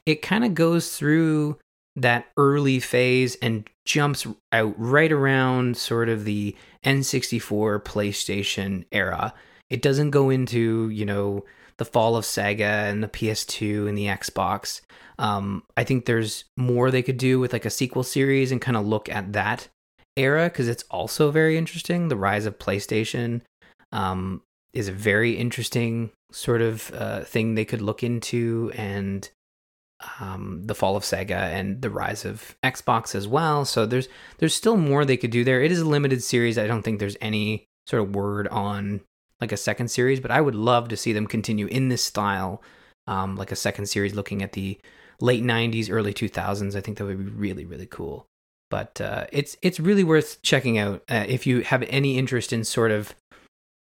[0.05, 1.57] it kind of goes through
[1.95, 9.33] that early phase and jumps out right around sort of the N64 PlayStation era.
[9.69, 11.45] It doesn't go into, you know,
[11.77, 14.81] the fall of Sega and the PS2 and the Xbox.
[15.17, 18.77] Um, I think there's more they could do with like a sequel series and kind
[18.77, 19.67] of look at that
[20.17, 22.07] era because it's also very interesting.
[22.07, 23.41] The rise of PlayStation
[23.91, 24.41] um,
[24.73, 29.29] is a very interesting sort of uh, thing they could look into, and
[30.19, 33.65] um, the fall of Sega and the rise of Xbox as well.
[33.65, 35.61] So there's there's still more they could do there.
[35.61, 36.57] It is a limited series.
[36.57, 39.01] I don't think there's any sort of word on
[39.41, 42.61] like a second series, but I would love to see them continue in this style,
[43.07, 44.77] um, like a second series looking at the
[45.21, 46.75] late '90s, early 2000s.
[46.75, 48.25] I think that would be really really cool.
[48.71, 52.63] But uh, it's it's really worth checking out uh, if you have any interest in
[52.63, 53.13] sort of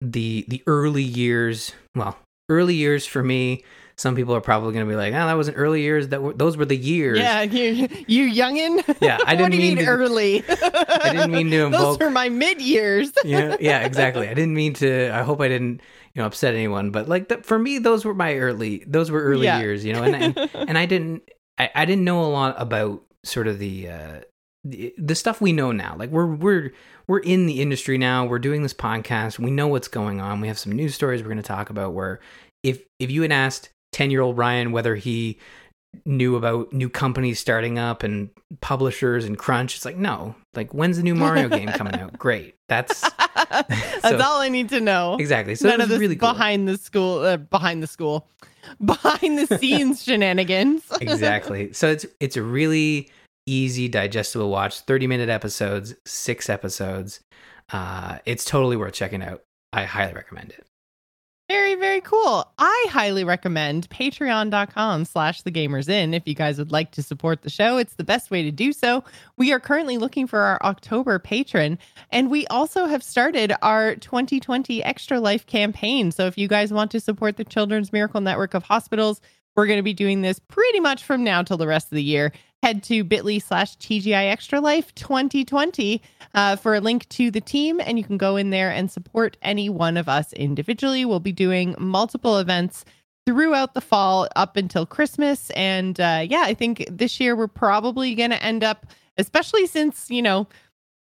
[0.01, 1.73] the the early years.
[1.95, 2.16] Well,
[2.49, 3.62] early years for me.
[3.99, 6.09] Some people are probably going to be like, "Oh, that wasn't early years.
[6.09, 8.83] That were, those were the years." Yeah, you, you youngin.
[9.03, 10.43] Yeah, I what didn't do you mean mean to- early.
[10.49, 13.12] I didn't mean to Those were my mid years.
[13.27, 14.27] yeah, yeah, exactly.
[14.27, 15.11] I didn't mean to.
[15.14, 15.83] I hope I didn't,
[16.14, 16.90] you know, upset anyone.
[16.90, 18.85] But like that for me, those were my early.
[18.87, 19.61] Those were early Yeah.
[19.61, 21.23] years, you know, and and, and I didn't.
[21.59, 23.88] I, I didn't know a lot about sort of the.
[23.88, 24.20] uh
[24.62, 26.70] the, the stuff we know now like we're we're
[27.07, 30.49] we're in the industry now we're doing this podcast we know what's going on we
[30.49, 32.20] have some news stories we're going to talk about where
[32.62, 35.38] if if you had asked 10 year old ryan whether he
[36.05, 40.96] knew about new companies starting up and publishers and crunch it's like no like when's
[40.96, 42.16] the new mario game coming out?
[42.18, 42.55] Great.
[42.68, 43.00] That's
[43.50, 45.16] That's So- all I need to know.
[45.18, 45.55] exactly.
[45.57, 46.33] So None of this really cool.
[46.33, 48.29] behind the school, uh, behind the school,
[48.85, 50.85] behind the scenes shenanigans.
[51.00, 51.72] exactly.
[51.72, 53.11] So it's it's a really
[53.46, 54.81] easy digestible watch.
[54.81, 57.20] 30 minute episodes six episodes.
[57.72, 59.42] Uh it's totally worth checking out.
[59.72, 60.64] I highly recommend it
[61.50, 62.48] Very, very cool.
[62.58, 67.42] I highly recommend patreon.com slash the gamers in if you guys would like to support
[67.42, 67.76] the show.
[67.76, 69.02] It's the best way to do so.
[69.36, 71.76] We are currently looking for our October patron,
[72.12, 76.12] and we also have started our 2020 Extra Life campaign.
[76.12, 79.20] So if you guys want to support the Children's Miracle Network of Hospitals,
[79.56, 82.04] we're going to be doing this pretty much from now till the rest of the
[82.04, 82.32] year.
[82.62, 86.03] Head to bit.ly slash TGI Extra Life 2020
[86.35, 89.38] uh, for a link to the team, and you can go in there and support
[89.40, 91.07] any one of us individually.
[91.07, 92.85] We'll be doing multiple events
[93.27, 95.51] throughout the fall up until Christmas.
[95.51, 100.11] And uh, yeah, I think this year we're probably going to end up, especially since,
[100.11, 100.46] you know,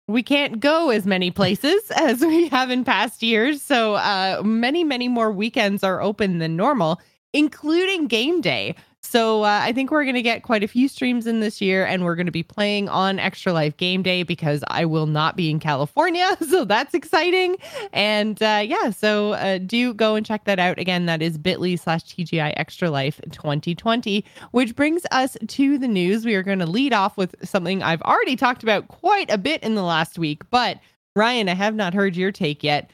[0.09, 3.61] we can't go as many places as we have in past years.
[3.61, 7.01] So uh, many, many more weekends are open than normal,
[7.33, 8.75] including game day.
[9.05, 11.85] So uh, I think we're going to get quite a few streams in this year,
[11.85, 15.37] and we're going to be playing on Extra Life Game Day because I will not
[15.37, 16.37] be in California.
[16.53, 17.57] So that's exciting.
[17.95, 20.79] And uh, yeah, so uh, do go and check that out.
[20.79, 26.27] Again, that is bit.ly slash TGI Extra Life 2020, which brings us to the news.
[26.27, 29.63] We are going to lead off with something I've already talked about quite a bit
[29.63, 30.79] in the last week, but
[31.17, 32.91] Ryan, I have not heard your take yet.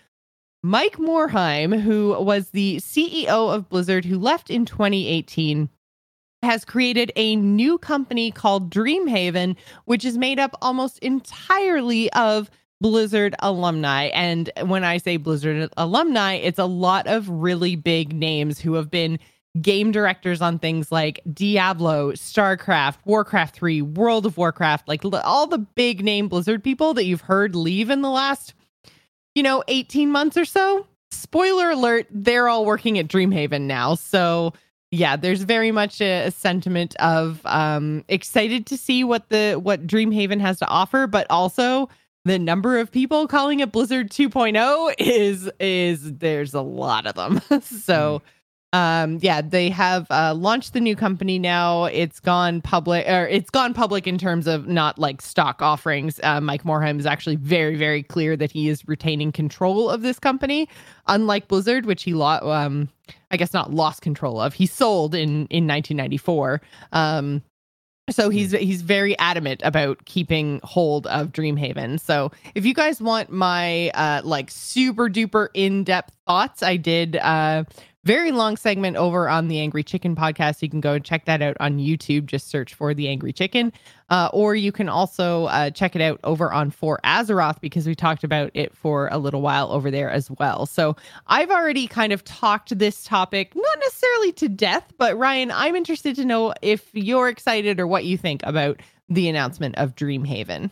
[0.62, 5.68] Mike Morhaime, who was the CEO of Blizzard, who left in 2018,
[6.42, 13.35] has created a new company called Dreamhaven, which is made up almost entirely of Blizzard
[13.40, 14.05] alumni.
[14.07, 18.90] And when I say Blizzard alumni, it's a lot of really big names who have
[18.90, 19.18] been
[19.61, 25.59] game directors on things like Diablo, StarCraft, Warcraft 3, World of Warcraft, like all the
[25.59, 28.55] big name Blizzard people that you've heard leave in the last,
[29.35, 30.87] you know, 18 months or so.
[31.11, 33.94] Spoiler alert, they're all working at Dreamhaven now.
[33.94, 34.53] So,
[34.90, 39.87] yeah, there's very much a, a sentiment of um excited to see what the what
[39.87, 41.88] Dreamhaven has to offer, but also
[42.24, 47.40] the number of people calling it Blizzard 2.0 is is there's a lot of them.
[47.62, 48.22] so
[48.74, 53.48] um yeah they have uh launched the new company now it's gone public or it's
[53.48, 57.76] gone public in terms of not like stock offerings uh, mike morhaime is actually very
[57.76, 60.68] very clear that he is retaining control of this company
[61.07, 62.88] unlike blizzard which he lo- um
[63.31, 64.54] I guess not lost control of.
[64.54, 66.61] He sold in in 1994.
[66.92, 67.42] Um,
[68.11, 72.00] so he's he's very adamant about keeping hold of Dreamhaven.
[72.00, 77.64] So if you guys want my uh like super duper in-depth thoughts, I did uh
[78.04, 80.62] very long segment over on the Angry Chicken podcast.
[80.62, 82.26] You can go and check that out on YouTube.
[82.26, 83.72] Just search for the Angry Chicken.
[84.08, 87.94] Uh, or you can also uh, check it out over on For Azeroth because we
[87.94, 90.64] talked about it for a little while over there as well.
[90.64, 95.76] So I've already kind of talked this topic, not necessarily to death, but Ryan, I'm
[95.76, 100.70] interested to know if you're excited or what you think about the announcement of Dreamhaven.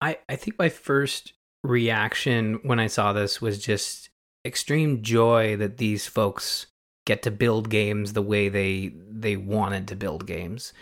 [0.00, 4.10] I, I think my first reaction when I saw this was just
[4.44, 6.66] extreme joy that these folks
[7.06, 10.72] get to build games the way they they wanted to build games.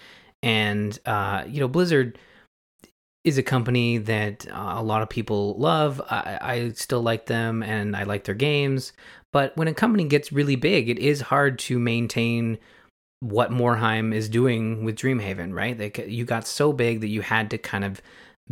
[0.42, 2.18] And uh, you know blizzard
[3.25, 6.01] is a company that uh, a lot of people love.
[6.11, 8.92] I, I still like them and i like their games.
[9.33, 12.59] But when a company gets really big it is hard to maintain
[13.20, 15.79] what morhaime is doing with dreamhaven right?
[15.79, 18.03] They, you got so big that you had to kind of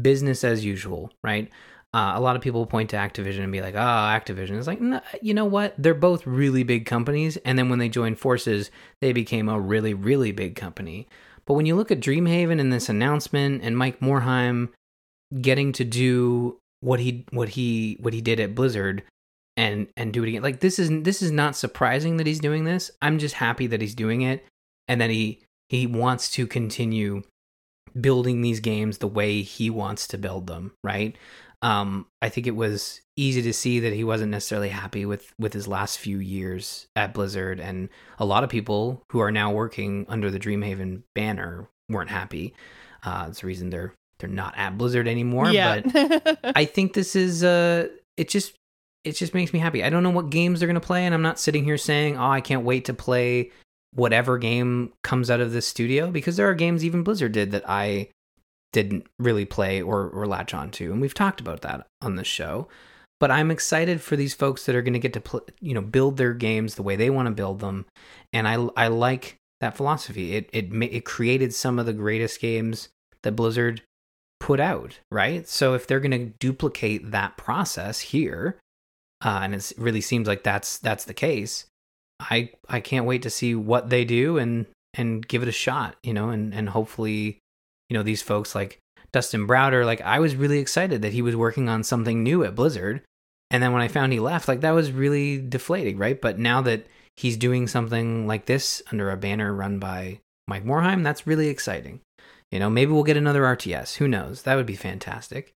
[0.00, 1.50] business as usual right
[1.92, 4.80] uh, a lot of people point to Activision and be like, "Oh, Activision." It's like,
[5.22, 5.74] you know what?
[5.76, 9.92] They're both really big companies, and then when they joined forces, they became a really,
[9.92, 11.08] really big company.
[11.46, 14.68] But when you look at Dreamhaven and this announcement, and Mike Morhaime
[15.40, 19.02] getting to do what he what he what he did at Blizzard,
[19.56, 22.62] and and do it again, like this is this is not surprising that he's doing
[22.62, 22.92] this.
[23.02, 24.46] I'm just happy that he's doing it,
[24.86, 27.24] and that he he wants to continue
[28.00, 30.70] building these games the way he wants to build them.
[30.84, 31.16] Right
[31.62, 35.52] um, I think it was easy to see that he wasn't necessarily happy with with
[35.52, 40.06] his last few years at Blizzard, and a lot of people who are now working
[40.08, 42.54] under the Dreamhaven banner weren't happy.
[43.02, 45.50] Uh, it's the reason they're they're not at Blizzard anymore.
[45.50, 45.80] Yeah.
[45.80, 48.54] But I think this is uh, it just
[49.04, 49.84] it just makes me happy.
[49.84, 52.30] I don't know what games they're gonna play, and I'm not sitting here saying, oh,
[52.30, 53.50] I can't wait to play
[53.92, 57.64] whatever game comes out of this studio because there are games even Blizzard did that
[57.68, 58.08] I
[58.72, 60.92] didn't really play or, or latch on to.
[60.92, 62.68] And we've talked about that on the show.
[63.18, 65.82] But I'm excited for these folks that are going to get to pl- you know
[65.82, 67.84] build their games the way they want to build them,
[68.32, 70.34] and I I like that philosophy.
[70.36, 72.88] It it it created some of the greatest games
[73.22, 73.82] that Blizzard
[74.38, 75.46] put out, right?
[75.46, 78.58] So if they're going to duplicate that process here,
[79.22, 81.66] uh, and it really seems like that's that's the case,
[82.18, 85.96] I I can't wait to see what they do and and give it a shot,
[86.02, 87.38] you know, and and hopefully
[87.90, 88.78] you know these folks like
[89.12, 89.84] Dustin Browder.
[89.84, 93.02] Like I was really excited that he was working on something new at Blizzard,
[93.50, 96.18] and then when I found he left, like that was really deflating, right?
[96.18, 101.04] But now that he's doing something like this under a banner run by Mike Morhaime,
[101.04, 102.00] that's really exciting.
[102.50, 103.96] You know, maybe we'll get another RTS.
[103.96, 104.42] Who knows?
[104.42, 105.52] That would be fantastic.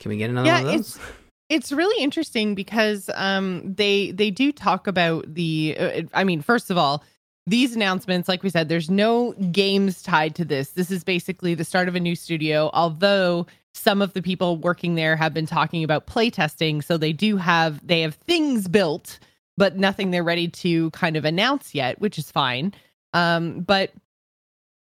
[0.00, 0.96] Can we get another yeah, one of those?
[0.96, 1.12] It's-
[1.48, 6.70] it's really interesting because um, they they do talk about the uh, i mean first
[6.70, 7.04] of all
[7.46, 10.70] these announcements, like we said, there's no games tied to this.
[10.70, 14.94] This is basically the start of a new studio, although some of the people working
[14.94, 16.84] there have been talking about playtesting.
[16.84, 19.18] So they do have they have things built,
[19.56, 22.74] but nothing they're ready to kind of announce yet, which is fine.
[23.12, 23.92] Um, but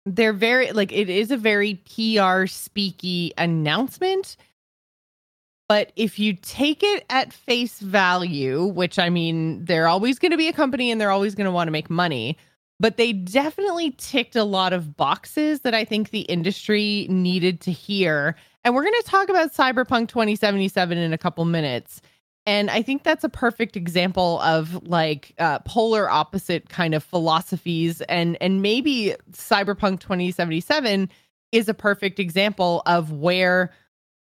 [0.06, 4.36] they're very like it is a very PR speaky announcement
[5.68, 10.36] but if you take it at face value, which I mean, they're always going to
[10.36, 12.36] be a company and they're always going to want to make money,
[12.80, 17.72] but they definitely ticked a lot of boxes that I think the industry needed to
[17.72, 18.36] hear.
[18.62, 22.02] And we're going to talk about Cyberpunk 2077 in a couple minutes.
[22.46, 28.02] And I think that's a perfect example of like uh, polar opposite kind of philosophies.
[28.02, 31.08] And and maybe Cyberpunk 2077
[31.52, 33.72] is a perfect example of where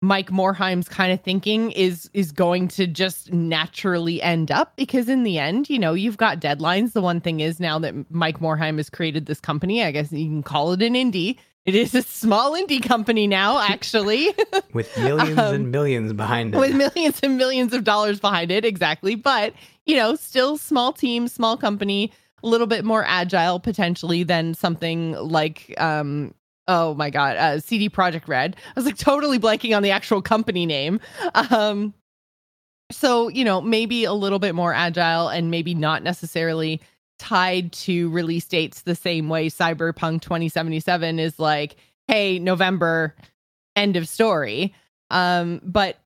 [0.02, 5.22] Mike Morhaime's kind of thinking is is going to just naturally end up because in
[5.22, 6.92] the end, you know, you've got deadlines.
[6.92, 10.26] The one thing is now that Mike Morhaime has created this company, I guess you
[10.26, 11.38] can call it an indie.
[11.64, 14.32] It is a small indie company now, actually,
[14.72, 16.58] with millions um, and millions behind it.
[16.58, 19.16] With millions and millions of dollars behind it, exactly.
[19.16, 19.54] But
[19.86, 22.12] you know, still small team, small company,
[22.44, 26.34] a little bit more agile potentially than something like um,
[26.68, 28.56] oh my god, uh, CD Projekt Red.
[28.68, 31.00] I was like totally blanking on the actual company name.
[31.34, 31.94] Um,
[32.90, 36.80] so you know, maybe a little bit more agile and maybe not necessarily
[37.18, 41.76] tied to release dates the same way Cyberpunk 2077 is like,
[42.08, 43.14] hey, November,
[43.74, 44.74] end of story.
[45.10, 45.98] Um, but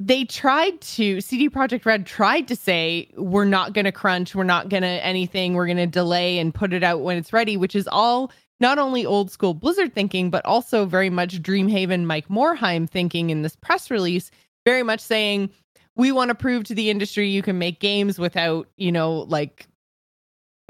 [0.00, 4.44] they tried to CD Projekt Red tried to say we're not going to crunch, we're
[4.44, 7.56] not going to anything, we're going to delay and put it out when it's ready,
[7.56, 8.30] which is all
[8.60, 13.42] not only old school Blizzard thinking, but also very much Dreamhaven Mike Morhaime thinking in
[13.42, 14.30] this press release,
[14.64, 15.50] very much saying,
[15.96, 19.66] we want to prove to the industry you can make games without, you know, like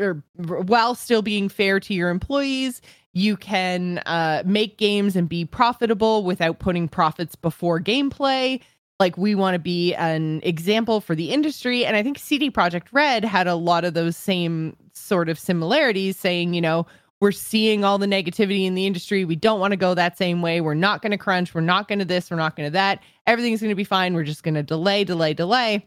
[0.01, 2.81] or while still being fair to your employees.
[3.15, 8.61] You can uh, make games and be profitable without putting profits before gameplay.
[9.01, 11.85] Like we want to be an example for the industry.
[11.85, 16.17] And i think cd projekt red had a lot of those same sort of similarities
[16.17, 16.87] saying you know
[17.21, 19.25] we're seeing all the negativity in the industry.
[19.25, 20.61] We don't want to go that same way.
[20.61, 21.55] We're not going to crunch.
[21.55, 22.31] We're not going to this.
[22.31, 23.03] We're not going to that.
[23.27, 24.15] Everything's going to be fine.
[24.15, 25.87] We're just going to delay delay delay.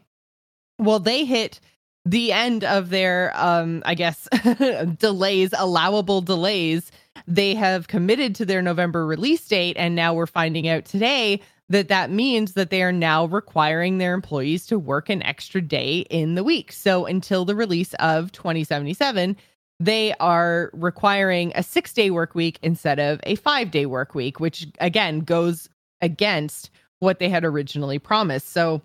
[0.78, 1.60] Well they hit
[2.04, 4.28] the end of their um i guess
[4.98, 6.90] delays allowable delays.
[7.28, 11.88] They have committed to their november release date and now we're finding out today that
[11.88, 16.34] that means that they are now requiring their employees to work an extra day in
[16.34, 16.70] the week.
[16.70, 19.36] So until the release of 2077
[19.84, 24.38] they are requiring a six day work week instead of a five day work week
[24.40, 25.68] which again goes
[26.00, 26.70] against
[27.00, 28.82] what they had originally promised so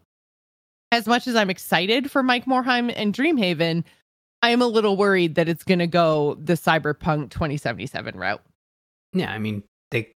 [0.92, 3.84] as much as I'm excited for Mike Morhaime and Dreamhaven,
[4.42, 8.42] I am a little worried that it's going to go the Cyberpunk 2077 route.
[9.14, 10.12] Yeah, I mean they,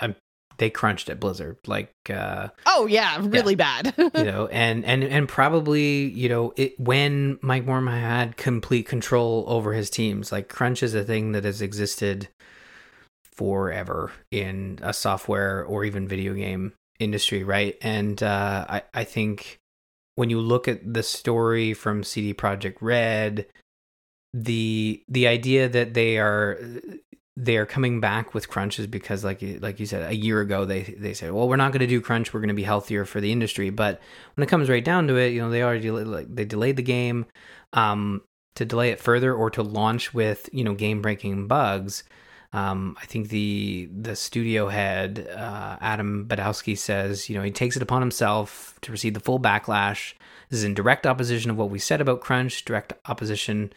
[0.00, 0.14] um,
[0.58, 1.92] they crunched at Blizzard like.
[2.10, 3.82] uh Oh yeah, really yeah.
[3.82, 3.94] bad.
[3.98, 9.44] you know, and and and probably you know it when Mike Morhaime had complete control
[9.48, 10.32] over his teams.
[10.32, 12.28] Like crunch is a thing that has existed
[13.22, 17.76] forever in a software or even video game industry, right?
[17.82, 19.58] And uh, I I think
[20.14, 23.46] when you look at the story from CD Projekt Red,
[24.34, 26.58] the the idea that they are
[27.42, 30.82] they are coming back with crunches because like like you said a year ago they
[30.82, 33.20] they said well we're not going to do crunch we're going to be healthier for
[33.20, 34.00] the industry but
[34.34, 36.82] when it comes right down to it you know they already like they delayed the
[36.82, 37.26] game
[37.72, 38.22] um
[38.54, 42.04] to delay it further or to launch with you know game breaking bugs
[42.54, 47.76] um, I think the the studio head uh, Adam Badowski says, you know, he takes
[47.76, 50.12] it upon himself to receive the full backlash.
[50.50, 52.62] This is in direct opposition of what we said about Crunch.
[52.66, 53.72] Direct opposition.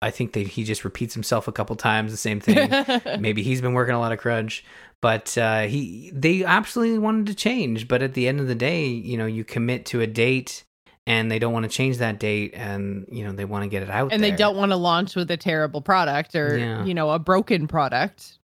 [0.00, 2.12] I think that he just repeats himself a couple times.
[2.12, 2.70] The same thing.
[3.20, 4.64] Maybe he's been working a lot of Crunch,
[5.00, 7.88] but uh, he they absolutely wanted to change.
[7.88, 10.64] But at the end of the day, you know, you commit to a date
[11.08, 13.82] and they don't want to change that date and you know they want to get
[13.82, 14.30] it out and there.
[14.30, 16.84] they don't want to launch with a terrible product or yeah.
[16.84, 18.38] you know a broken product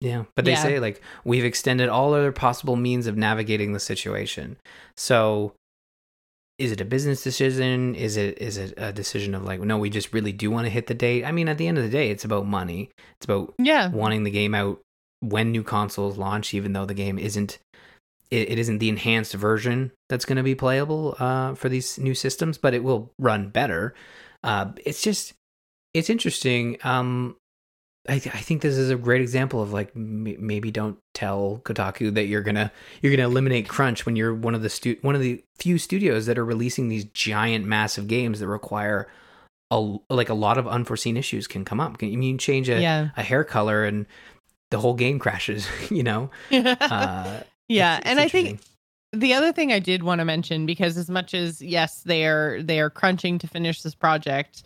[0.00, 0.62] yeah but they yeah.
[0.62, 4.56] say like we've extended all other possible means of navigating the situation
[4.96, 5.52] so
[6.64, 9.90] is it a business decision is it is it a decision of like no we
[9.90, 11.90] just really do want to hit the date i mean at the end of the
[11.90, 14.80] day it's about money it's about yeah wanting the game out
[15.20, 17.58] when new consoles launch even though the game isn't
[18.30, 22.14] it, it isn't the enhanced version that's going to be playable uh, for these new
[22.14, 23.94] systems, but it will run better.
[24.42, 25.34] Uh, it's just
[25.92, 26.76] it's interesting.
[26.82, 27.36] Um,
[28.06, 31.62] I, th- I think this is a great example of like m- maybe don't tell
[31.64, 35.14] Kotaku that you're gonna you're gonna eliminate crunch when you're one of the stu- one
[35.14, 39.08] of the few studios that are releasing these giant massive games that require
[39.70, 41.98] a like a lot of unforeseen issues can come up.
[41.98, 43.08] Can you mean change a, yeah.
[43.16, 44.04] a hair color and
[44.70, 45.66] the whole game crashes?
[45.90, 48.60] You know, uh, yeah, it's, it's and I think
[49.12, 52.62] the other thing I did want to mention because as much as yes, they are
[52.62, 54.64] they are crunching to finish this project,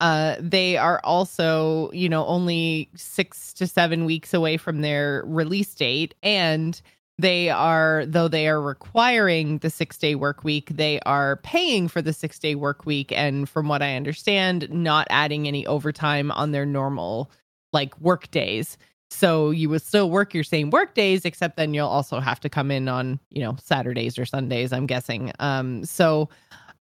[0.00, 5.74] uh, they are also you know only six to seven weeks away from their release
[5.74, 6.80] date, and
[7.18, 12.02] they are though they are requiring the six day work week, they are paying for
[12.02, 16.52] the six day work week, and from what I understand, not adding any overtime on
[16.52, 17.30] their normal
[17.72, 18.76] like work days.
[19.10, 22.48] So you would still work your same work days, except then you'll also have to
[22.48, 25.32] come in on, you know, Saturdays or Sundays, I'm guessing.
[25.38, 26.28] Um, so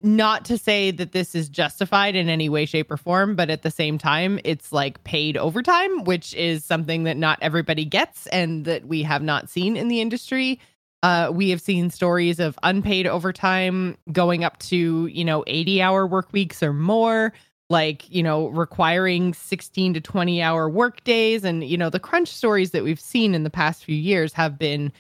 [0.02, 3.64] not to say that this is justified in any way, shape, or form, but at
[3.64, 8.66] the same time, it's like paid overtime, which is something that not everybody gets and
[8.66, 10.60] that we have not seen in the industry.
[11.04, 16.06] Uh, we have seen stories of unpaid overtime going up to, you know, 80 hour
[16.06, 17.34] work weeks or more
[17.70, 22.30] like you know requiring 16 to 20 hour work days and you know the crunch
[22.30, 24.92] stories that we've seen in the past few years have been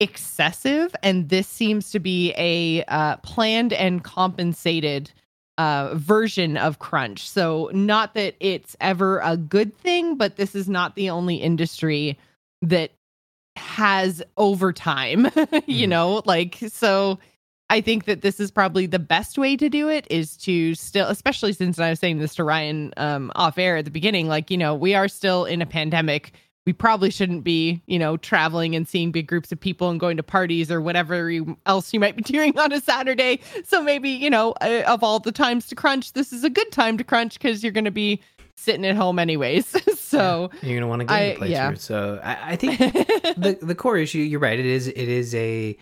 [0.00, 5.12] excessive and this seems to be a uh, planned and compensated
[5.58, 10.68] uh, version of crunch so not that it's ever a good thing but this is
[10.68, 12.18] not the only industry
[12.62, 12.90] that
[13.56, 15.24] has overtime
[15.66, 15.90] you mm.
[15.90, 17.18] know like so
[17.70, 21.06] I think that this is probably the best way to do it is to still,
[21.06, 24.50] especially since I was saying this to Ryan um, off air at the beginning, like,
[24.50, 26.32] you know, we are still in a pandemic.
[26.70, 30.16] We probably shouldn't be, you know, traveling and seeing big groups of people and going
[30.18, 33.40] to parties or whatever you, else you might be doing on a Saturday.
[33.64, 36.70] So maybe, you know, uh, of all the times to crunch, this is a good
[36.70, 38.22] time to crunch because you're going to be
[38.54, 39.66] sitting at home anyways.
[39.98, 41.50] so yeah, you're gonna want to get a place.
[41.50, 41.74] Yeah.
[41.74, 44.60] So I, I think the the core issue, you're right.
[44.60, 45.76] It is it is a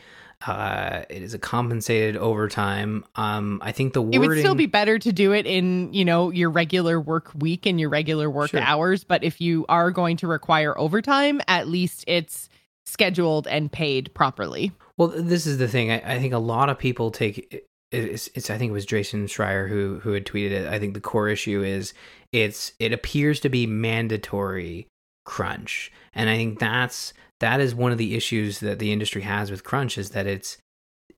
[0.47, 3.05] Uh, it is a compensated overtime.
[3.16, 6.05] Um, I think the wording It would still be better to do it in, you
[6.05, 8.61] know, your regular work week and your regular work Sure.
[8.61, 9.03] hours.
[9.03, 12.49] But if you are going to require overtime, at least it's
[12.86, 14.70] scheduled and paid properly.
[14.97, 15.91] Well, this is the thing.
[15.91, 18.51] I, I think a lot of people take it's, it's.
[18.51, 20.68] I think it was Jason Schreier who who had tweeted it.
[20.68, 21.95] I think the core issue is
[22.32, 24.89] it's it appears to be mandatory
[25.24, 29.51] crunch, and I think that's that is one of the issues that the industry has
[29.51, 30.59] with crunch is that it's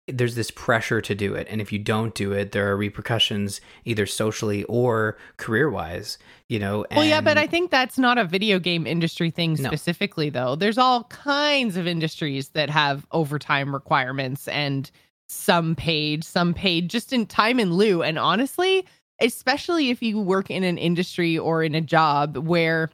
[0.07, 3.61] there's this pressure to do it, and if you don't do it, there are repercussions
[3.85, 6.19] either socially or career wise.
[6.49, 6.85] You know.
[6.91, 9.69] Well, yeah, but I think that's not a video game industry thing No.
[9.69, 10.57] specifically, though.
[10.57, 14.91] There's all kinds of industries that have overtime requirements and
[15.29, 18.03] some paid, some paid just in time in lieu.
[18.03, 18.85] And honestly,
[19.21, 22.91] especially if you work in an industry or in a job where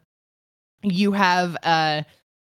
[0.82, 2.02] you have uh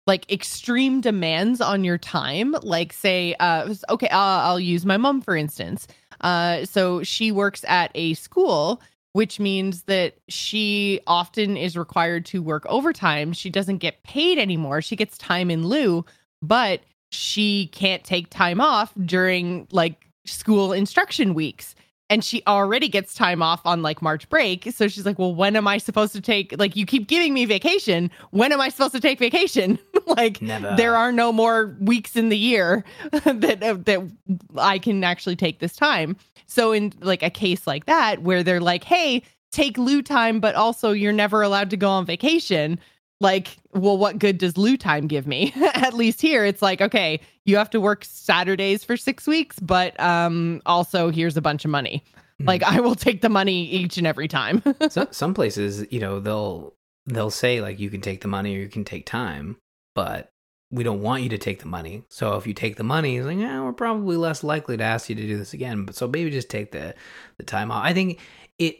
[0.07, 2.55] like extreme demands on your time.
[2.63, 5.87] Like say uh okay I'll, I'll use my mom for instance.
[6.21, 8.81] Uh so she works at a school
[9.15, 13.35] which means that she often is required to work overtime.
[13.35, 14.81] She doesn't get paid anymore.
[14.81, 16.05] She gets time in lieu
[16.41, 16.81] but
[17.11, 21.75] she can't take time off during like school instruction weeks
[22.13, 24.71] and she already gets time off on like March break.
[24.71, 27.47] So she's like, "Well, when am I supposed to take like you keep giving me
[27.47, 28.11] vacation?
[28.33, 29.79] When am I supposed to take vacation?
[30.07, 30.75] like Never.
[30.77, 34.11] there are no more weeks in the year that uh, that
[34.59, 38.61] I can actually take this time." So in like a case like that where they're
[38.61, 42.79] like, "Hey, take lieu time, but also you're never allowed to go on vacation."
[43.23, 45.53] Like, well, what good does lieu time give me?
[45.75, 49.99] At least here, it's like, okay, you have to work Saturdays for six weeks, but
[50.01, 52.05] um, also here's a bunch of money.
[52.41, 52.47] Mhm.
[52.49, 54.63] Like, I will take the money each and every time.
[54.91, 56.75] some some places, you know, they'll
[57.07, 59.57] they'll say like you can take the money or you can take time,
[59.95, 60.29] but
[60.71, 62.03] we don't want you to take the money.
[62.09, 65.09] So if you take the money, it's like, yeah, we're probably less likely to ask
[65.11, 65.85] you to do this again.
[65.85, 66.95] But so maybe just take the
[67.39, 67.85] the time off.
[67.85, 68.19] I think
[68.59, 68.77] it.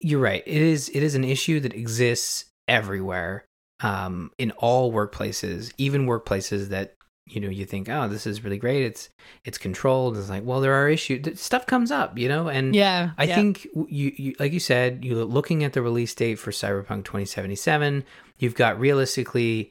[0.00, 0.42] You're right.
[0.46, 3.44] It is it is an issue that exists everywhere,
[3.80, 6.94] um, in all workplaces, even workplaces that
[7.26, 8.84] you know you think, oh, this is really great.
[8.84, 9.10] It's
[9.44, 10.16] it's controlled.
[10.16, 11.40] It's like, well, there are issues.
[11.40, 13.10] Stuff comes up, you know, and yeah.
[13.18, 13.34] I yeah.
[13.34, 18.04] think you, you, like you said, you're looking at the release date for Cyberpunk 2077.
[18.38, 19.70] You've got realistically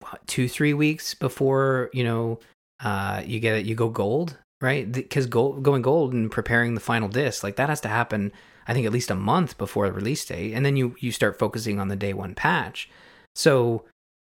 [0.00, 2.40] what, two, three weeks before you know
[2.80, 3.66] uh, you get it.
[3.66, 4.90] You go gold, right?
[4.90, 8.32] Because gold, going gold and preparing the final disc, like that has to happen.
[8.68, 11.38] I think at least a month before the release date, and then you you start
[11.38, 12.88] focusing on the day one patch.
[13.34, 13.84] So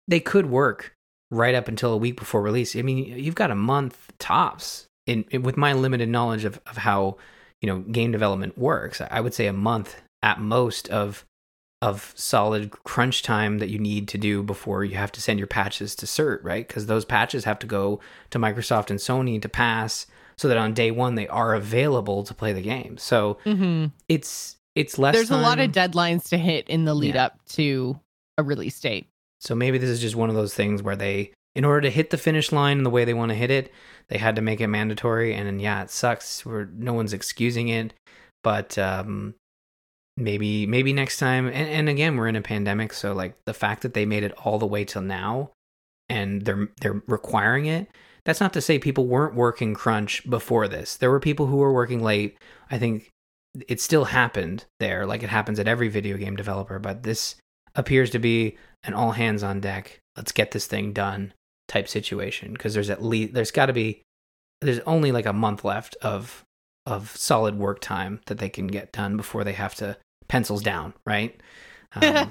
[0.07, 0.93] they could work
[1.31, 2.75] right up until a week before release.
[2.75, 4.85] I mean, you've got a month tops.
[5.05, 7.17] In, in with my limited knowledge of, of how
[7.61, 11.25] you know game development works, I would say a month at most of
[11.81, 15.47] of solid crunch time that you need to do before you have to send your
[15.47, 16.67] patches to cert, right?
[16.67, 17.99] Because those patches have to go
[18.31, 20.07] to Microsoft and Sony to pass,
[20.37, 22.97] so that on day one they are available to play the game.
[22.97, 23.91] So Mhm.
[24.07, 25.15] it's it's less.
[25.15, 27.25] there's a lot of deadlines to hit in the lead Yeah.
[27.25, 27.99] up to
[28.37, 29.07] a release date.
[29.41, 32.11] So maybe this is just one of those things where they, in order to hit
[32.11, 33.71] the finish line the way they want to hit it,
[34.09, 35.33] they had to make it mandatory.
[35.33, 36.45] And then, yeah, it sucks.
[36.45, 37.93] Where no one's excusing it,
[38.43, 39.33] but um,
[40.15, 41.47] maybe maybe next time.
[41.47, 44.33] And, and again, we're in a pandemic, so like the fact that they made it
[44.45, 45.51] all the way till now,
[46.09, 47.87] and they're they're requiring it.
[48.27, 50.97] That's not to say people weren't working crunch before this.
[50.97, 52.37] There were people who were working late.
[52.69, 53.09] I think
[53.69, 56.77] it still happened there, like it happens at every video game developer.
[56.77, 57.37] But this
[57.73, 60.01] appears to be an all hands on deck.
[60.17, 61.33] Let's get this thing done
[61.69, 64.01] type situation because there's at least there's got to be
[64.59, 66.43] there's only like a month left of
[66.85, 69.95] of solid work time that they can get done before they have to
[70.27, 71.39] pencils down, right?
[71.95, 72.29] Um,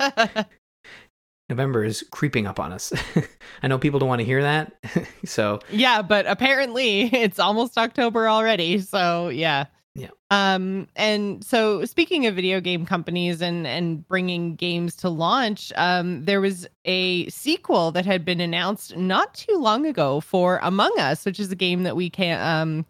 [1.49, 2.93] November is creeping up on us.
[3.63, 4.73] I know people don't want to hear that,
[5.25, 8.81] so yeah, but apparently it's almost October already.
[8.81, 9.67] So yeah.
[9.95, 10.11] Yeah.
[10.31, 16.25] Um and so speaking of video game companies and and bringing games to launch, um
[16.25, 21.25] there was a sequel that had been announced not too long ago for Among Us,
[21.25, 22.85] which is a game that we can um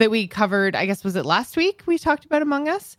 [0.00, 2.96] that we covered, I guess was it last week we talked about Among Us?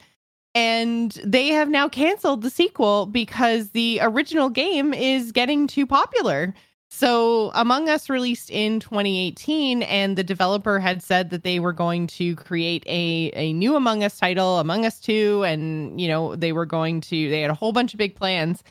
[0.55, 6.55] And they have now canceled the sequel because the original game is getting too popular.
[6.89, 12.07] So, Among Us released in 2018, and the developer had said that they were going
[12.07, 16.53] to create a, a new Among Us title, Among Us 2, and, you know, they
[16.53, 18.63] were going to, they had a whole bunch of big plans.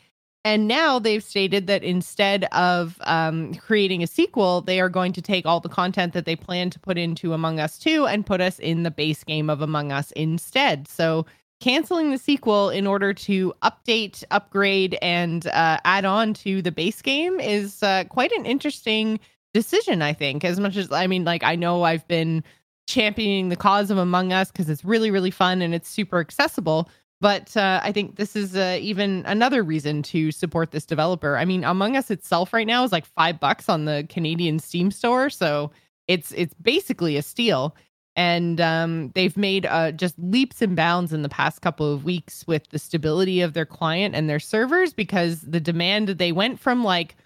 [0.43, 5.23] And now they've stated that instead of um, creating a sequel, they are going to
[5.23, 8.41] take all the content that they plan to put into Among Us 2 and put
[8.41, 10.89] us in the base game of Among Us instead.
[10.89, 11.27] So,
[11.65, 17.01] canceling the sequel in order to update, upgrade, and uh, add on to the base
[17.01, 19.19] game is uh, quite an interesting
[19.55, 22.45] decision, I think, as much as I mean, like, I know I've been
[22.87, 26.91] championing the cause of Among Us because it's really, really fun and it's super accessible.
[27.23, 31.39] But uh, I think this is uh, even another reason to support this developer.
[31.39, 34.91] I mean, Among Us itself right now is like five bucks on the Canadian Steam
[34.91, 35.71] store, so
[36.09, 37.75] it's it's basically a steal.
[38.17, 42.47] And um, they've made uh, just leaps and bounds in the past couple of weeks
[42.47, 46.85] with the stability of their client and their servers because the demand they went from
[46.85, 47.17] like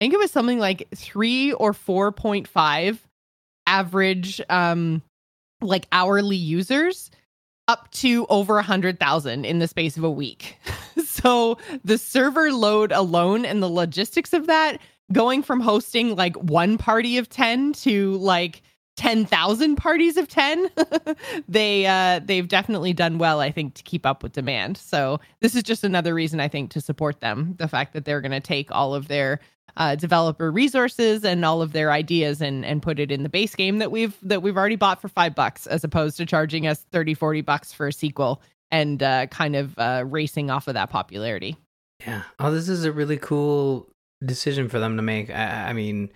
[0.00, 3.04] I think it was something like three or four point five
[3.66, 5.02] average um
[5.60, 7.10] like hourly users
[7.66, 10.58] up to over a hundred thousand in the space of a week.
[11.04, 14.78] so the server load alone and the logistics of that
[15.12, 18.62] going from hosting like one party of 10 to like
[18.96, 20.70] 10,000 parties of 10
[21.48, 25.54] they uh they've definitely done well I think to keep up with demand so this
[25.54, 28.40] is just another reason I think to support them the fact that they're going to
[28.40, 29.40] take all of their
[29.76, 33.54] uh, developer resources and all of their ideas and and put it in the base
[33.54, 36.86] game that we've that we've already bought for 5 bucks as opposed to charging us
[36.92, 38.40] 30 40 bucks for a sequel
[38.70, 41.56] and uh kind of uh racing off of that popularity
[42.06, 42.22] Yeah.
[42.38, 43.88] Oh, this is a really cool
[44.24, 45.28] decision for them to make.
[45.30, 46.10] I, I mean,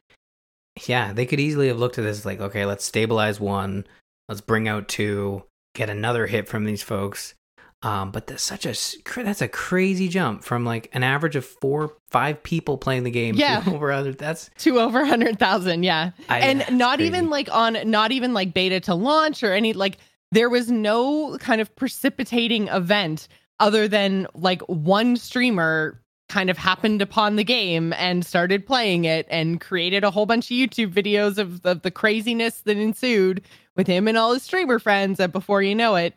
[0.88, 3.86] yeah, they could easily have looked at this like, okay, let's stabilize one,
[4.28, 7.34] let's bring out two, get another hit from these folks.
[7.82, 8.74] Um, but that's such a
[9.22, 13.36] that's a crazy jump from like an average of four, five people playing the game.
[13.36, 13.60] Yeah.
[13.64, 14.12] to over other.
[14.12, 17.08] That's to over 100,000 yeah I, and not crazy.
[17.08, 19.96] even like on not even like beta to launch or any like
[20.30, 23.28] there was no kind of precipitating event
[23.60, 26.00] other than like one streamer
[26.30, 30.46] kind of happened upon the game and started playing it and created a whole bunch
[30.50, 33.42] of YouTube videos of, of the craziness that ensued
[33.76, 36.16] with him and all his streamer friends and before you know it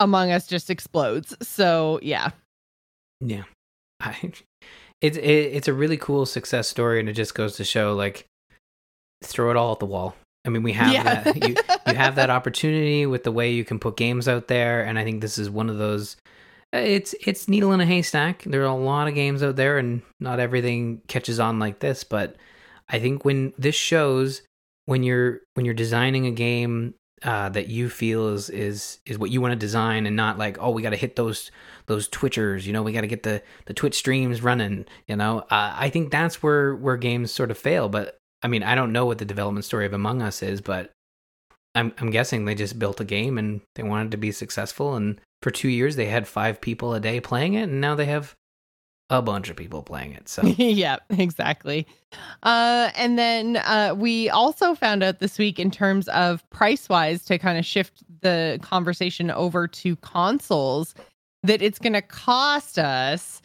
[0.00, 2.30] Among Us just explodes so yeah
[3.20, 3.44] Yeah,
[4.00, 4.32] I,
[5.00, 8.24] it's it, it's a really cool success story, and it just goes to show like
[9.22, 10.16] throw it all at the wall.
[10.44, 11.22] I mean, we have Yeah.
[11.22, 11.54] that you
[11.86, 15.04] you have that opportunity with the way you can put games out there, and I
[15.04, 16.16] think this is one of those.
[16.72, 18.44] It's it's needle in a haystack.
[18.44, 22.02] There are a lot of games out there, and not everything catches on like this.
[22.04, 22.36] But
[22.88, 24.42] I think when this shows
[24.86, 29.30] when you're when you're designing a game uh, that you feel is is is what
[29.30, 31.50] you want to design, and not like oh we got to hit those
[31.86, 35.40] those twitchers you know we got to get the the twitch streams running you know
[35.50, 38.92] uh, i think that's where where games sort of fail but i mean i don't
[38.92, 40.92] know what the development story of among us is but
[41.74, 45.20] i'm i'm guessing they just built a game and they wanted to be successful and
[45.42, 48.34] for 2 years they had 5 people a day playing it and now they have
[49.10, 51.86] a bunch of people playing it so yeah, exactly.
[52.42, 57.22] Uh, and then uh, we also found out this week in terms of price wise
[57.26, 60.94] to kind of shift the conversation over to consoles
[61.42, 63.42] that it's going to cost us.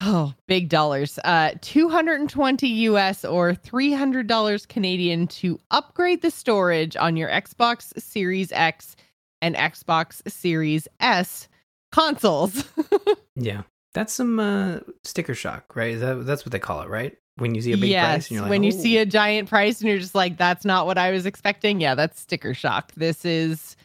[0.00, 1.18] Oh, big dollars.
[1.24, 8.94] Uh 220 US or $300 Canadian to upgrade the storage on your Xbox Series X
[9.42, 11.48] and Xbox Series S
[11.92, 12.64] consoles.
[13.36, 13.62] yeah
[13.94, 17.54] that's some uh sticker shock right is that that's what they call it right when
[17.54, 19.80] you see a big yes, price and you're like when you see a giant price
[19.80, 21.80] and you're just like, that's not what I was expecting.
[21.80, 22.92] Yeah, that's sticker shock.
[22.96, 23.76] This is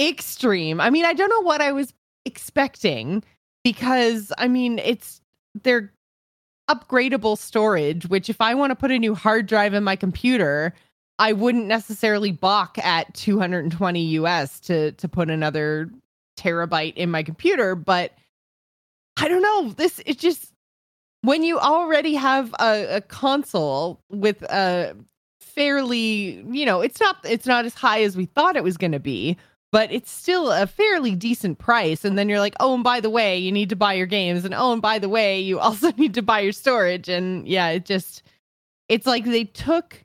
[0.00, 0.80] extreme.
[0.80, 1.92] I mean, I don't know what I was
[2.24, 3.22] expecting
[3.62, 5.20] because I mean, it's
[5.62, 5.92] they're
[6.70, 10.72] upgradable storage, which if I want to put a new hard drive in my computer,
[11.18, 15.90] I wouldn't necessarily balk at 220 US to to put another
[16.36, 18.12] terabyte in my computer, but
[19.16, 19.70] I don't know.
[19.70, 20.52] This it just
[21.22, 24.94] when you already have a, a console with a
[25.40, 28.92] fairly, you know, it's not it's not as high as we thought it was going
[28.92, 29.36] to be,
[29.72, 32.04] but it's still a fairly decent price.
[32.04, 34.44] And then you're like, oh, and by the way, you need to buy your games,
[34.44, 37.08] and oh, and by the way, you also need to buy your storage.
[37.08, 38.22] And yeah, it just
[38.88, 40.03] it's like they took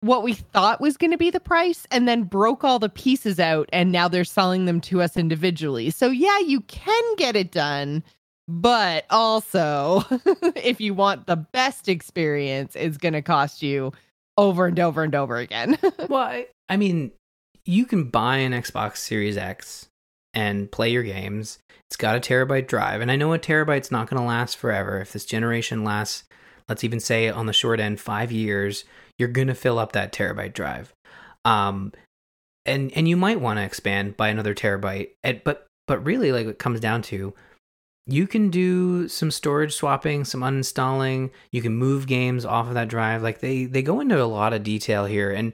[0.00, 3.40] what we thought was going to be the price and then broke all the pieces
[3.40, 5.90] out and now they're selling them to us individually.
[5.90, 8.04] So yeah, you can get it done,
[8.46, 10.04] but also
[10.56, 13.92] if you want the best experience, it's going to cost you
[14.36, 15.76] over and over and over again.
[16.08, 17.10] well, I, I mean,
[17.64, 19.88] you can buy an Xbox Series X
[20.32, 21.58] and play your games.
[21.88, 25.00] It's got a terabyte drive, and I know a terabyte's not going to last forever.
[25.00, 26.24] If this generation lasts,
[26.68, 28.84] let's even say on the short end, five years,
[29.18, 30.94] you're going to fill up that terabyte drive.
[31.44, 31.92] Um,
[32.66, 35.10] and and you might want to expand by another terabyte.
[35.24, 37.34] And, but but really, like it comes down to
[38.06, 41.30] you can do some storage swapping, some uninstalling.
[41.52, 43.22] You can move games off of that drive.
[43.22, 45.52] Like they they go into a lot of detail here, and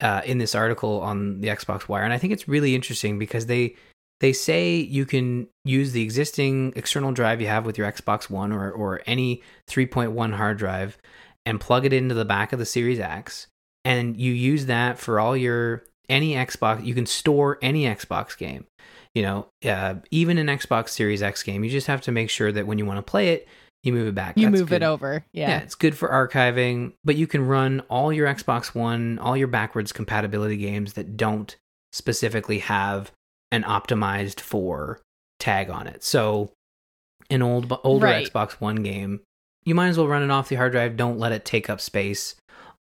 [0.00, 3.46] uh, in this article on the Xbox Wire, and I think it's really interesting because
[3.46, 3.76] they
[4.20, 8.52] they say you can use the existing external drive you have with your Xbox One
[8.52, 10.98] or or any 3.1 hard drive,
[11.46, 13.46] and plug it into the back of the Series X,
[13.84, 16.84] and you use that for all your any Xbox.
[16.84, 18.66] You can store any Xbox game.
[19.14, 22.50] You know, uh, even an Xbox Series X game, you just have to make sure
[22.52, 23.46] that when you want to play it,
[23.82, 24.38] you move it back.
[24.38, 24.82] You That's move good.
[24.82, 25.24] it over.
[25.32, 25.48] Yeah.
[25.50, 29.48] Yeah, it's good for archiving, but you can run all your Xbox One, all your
[29.48, 31.54] backwards compatibility games that don't
[31.92, 33.10] specifically have
[33.50, 35.00] an optimized for
[35.38, 36.02] tag on it.
[36.04, 36.52] So,
[37.28, 38.26] an old older Right.
[38.30, 39.20] Xbox One game,
[39.64, 40.96] you might as well run it off the hard drive.
[40.96, 42.34] Don't let it take up space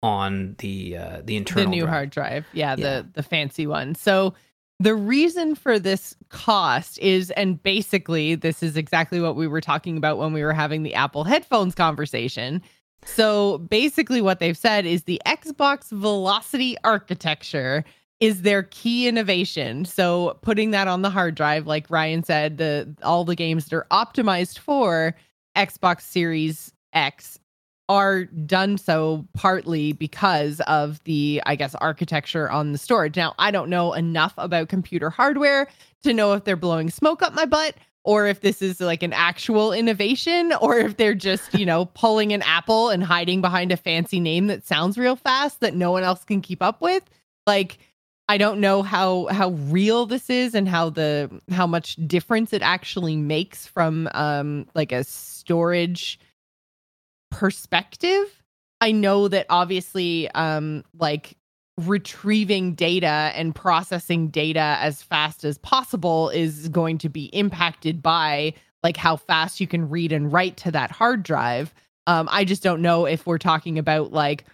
[0.03, 1.93] on the uh, the internal the new drive.
[1.95, 2.47] hard drive.
[2.53, 3.01] Yeah, Yeah.
[3.03, 3.95] the the fancy one.
[3.95, 4.35] So
[4.79, 9.99] the reason for this cost is and basically this is exactly what we were talking
[9.99, 12.63] about when we were having the Apple headphones conversation.
[13.05, 17.85] So basically what they've said is the Xbox Velocity architecture
[18.21, 19.85] is their key innovation.
[19.87, 23.77] So putting that on the hard drive like Ryan said, the all the games that
[23.77, 25.15] are optimized for
[25.57, 27.39] Xbox Series X
[27.91, 33.17] are done so partly because of the i guess architecture on the storage.
[33.17, 35.67] Now i don't know enough about computer hardware
[36.05, 37.75] to know if they're blowing smoke up my butt
[38.05, 42.33] or if this is like an actual innovation or if they're just you know pulling
[42.33, 46.05] an apple and hiding behind a fancy name that sounds real fast that no one
[46.05, 47.03] else can keep up with.
[47.45, 47.79] Like
[48.29, 52.63] i don't know how how real this is and how the how much difference it
[52.63, 55.03] actually makes from um like a
[55.51, 56.21] storage
[57.33, 58.45] perspective
[58.81, 61.37] i know that obviously um like
[61.87, 68.53] retrieving data and processing data as fast as possible is going to be impacted by
[68.83, 71.75] like how fast you can read and write to that hard drive.
[72.07, 74.45] Um i just don't know if we're talking about like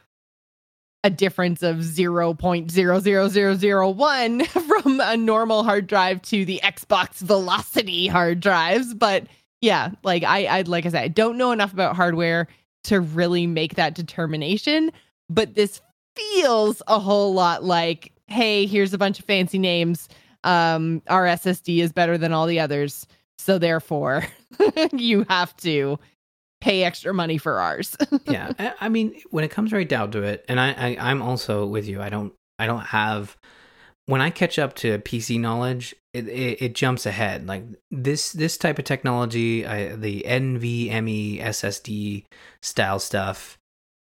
[1.04, 4.46] a difference of 0.00001
[4.82, 9.24] from a normal hard drive to the Xbox Velocity hard drives but
[9.66, 12.46] yeah like i i like i said i don't know enough about hardware
[12.84, 14.90] to really make that determination
[15.28, 15.80] but this
[16.14, 20.08] feels a whole lot like hey here's a bunch of fancy names
[20.44, 23.06] um our ssd is better than all the others
[23.38, 24.24] so therefore
[24.92, 25.98] you have to
[26.60, 27.96] pay extra money for ours
[28.26, 31.22] yeah, I, I mean, when it comes right down to it, and I, I, I'm
[31.22, 32.00] also with you.
[32.02, 33.36] I don't, I don't have.
[34.06, 37.46] When I catch up to PC knowledge, it, it, it jumps ahead.
[37.46, 42.24] Like this, this type of technology, I, the NVMe SSD
[42.62, 43.58] style stuff,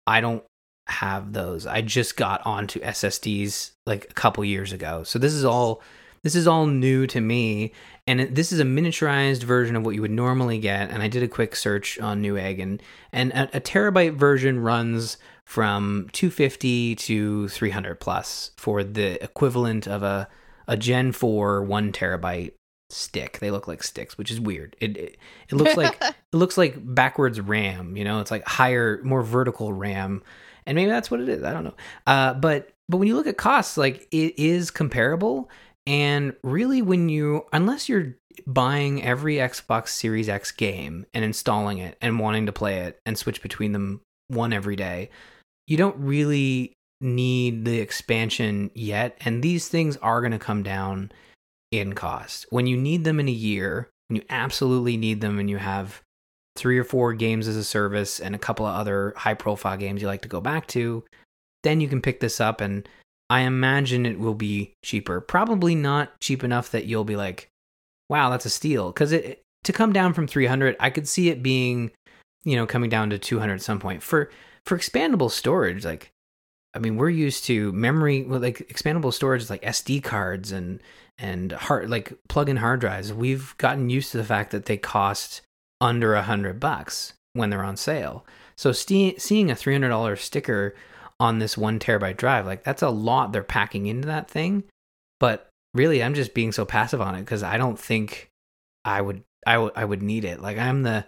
[0.07, 0.45] I don't
[0.87, 1.67] have those.
[1.67, 5.83] I just got onto SSDs like a couple years ago, so this is all.
[6.23, 7.73] This is all new to me,
[8.07, 10.91] and it, this is a miniaturized version of what you would normally get.
[10.91, 12.83] And I did a quick search on Newegg, and
[13.13, 20.03] and a, a terabyte version runs from 250 to 300 plus for the equivalent of
[20.03, 20.29] a
[20.67, 22.53] a Gen 4 one terabyte
[22.89, 23.39] stick.
[23.39, 24.77] They look like sticks, which is weird.
[24.81, 25.19] It it,
[25.51, 27.97] it looks like it looks like backwards RAM.
[27.97, 30.23] You know, it's like higher, more vertical RAM,
[30.67, 31.43] and maybe that's what it is.
[31.43, 31.75] I don't know.
[32.07, 35.51] Uh, but but when you look at costs, like it is comparable.
[35.87, 38.17] And really, when you, unless you're
[38.47, 43.19] buying every Xbox Series X game and installing it and wanting to play it and
[43.19, 45.11] switch between them one every day,
[45.67, 49.17] you don't really need the expansion yet.
[49.25, 51.13] And these things are going to come down
[51.71, 52.47] in cost.
[52.51, 56.03] When you need them in a year, when you absolutely need them and you have
[56.57, 60.01] three or four games as a service and a couple of other high profile games
[60.01, 61.05] you like to go back to,
[61.63, 62.89] then you can pick this up and
[63.31, 65.21] I imagine it will be cheaper.
[65.21, 67.49] Probably not cheap enough that you'll be like,
[68.09, 71.43] "Wow, that's a steal." Cuz it to come down from 300, I could see it
[71.43, 71.91] being,
[72.45, 74.03] you know, coming down to 200 at some point.
[74.03, 74.31] For
[74.67, 76.11] for expandable storage, like
[76.75, 80.81] I mean, we're used to memory well, like expandable storage like SD cards and
[81.19, 83.13] and hard like plug-in hard drives.
[83.13, 85.43] We've gotten used to the fact that they cost
[85.81, 88.27] under a hundred bucks when they're on sale.
[88.57, 90.75] So seeing a three hundred dollar sticker
[91.21, 94.65] on this one terabyte drive, like that's a lot they're packing into that thing.
[95.21, 98.31] But really, I'm just being so passive on it because I don't think
[98.85, 100.41] I would I would I would need it.
[100.41, 101.05] Like I'm the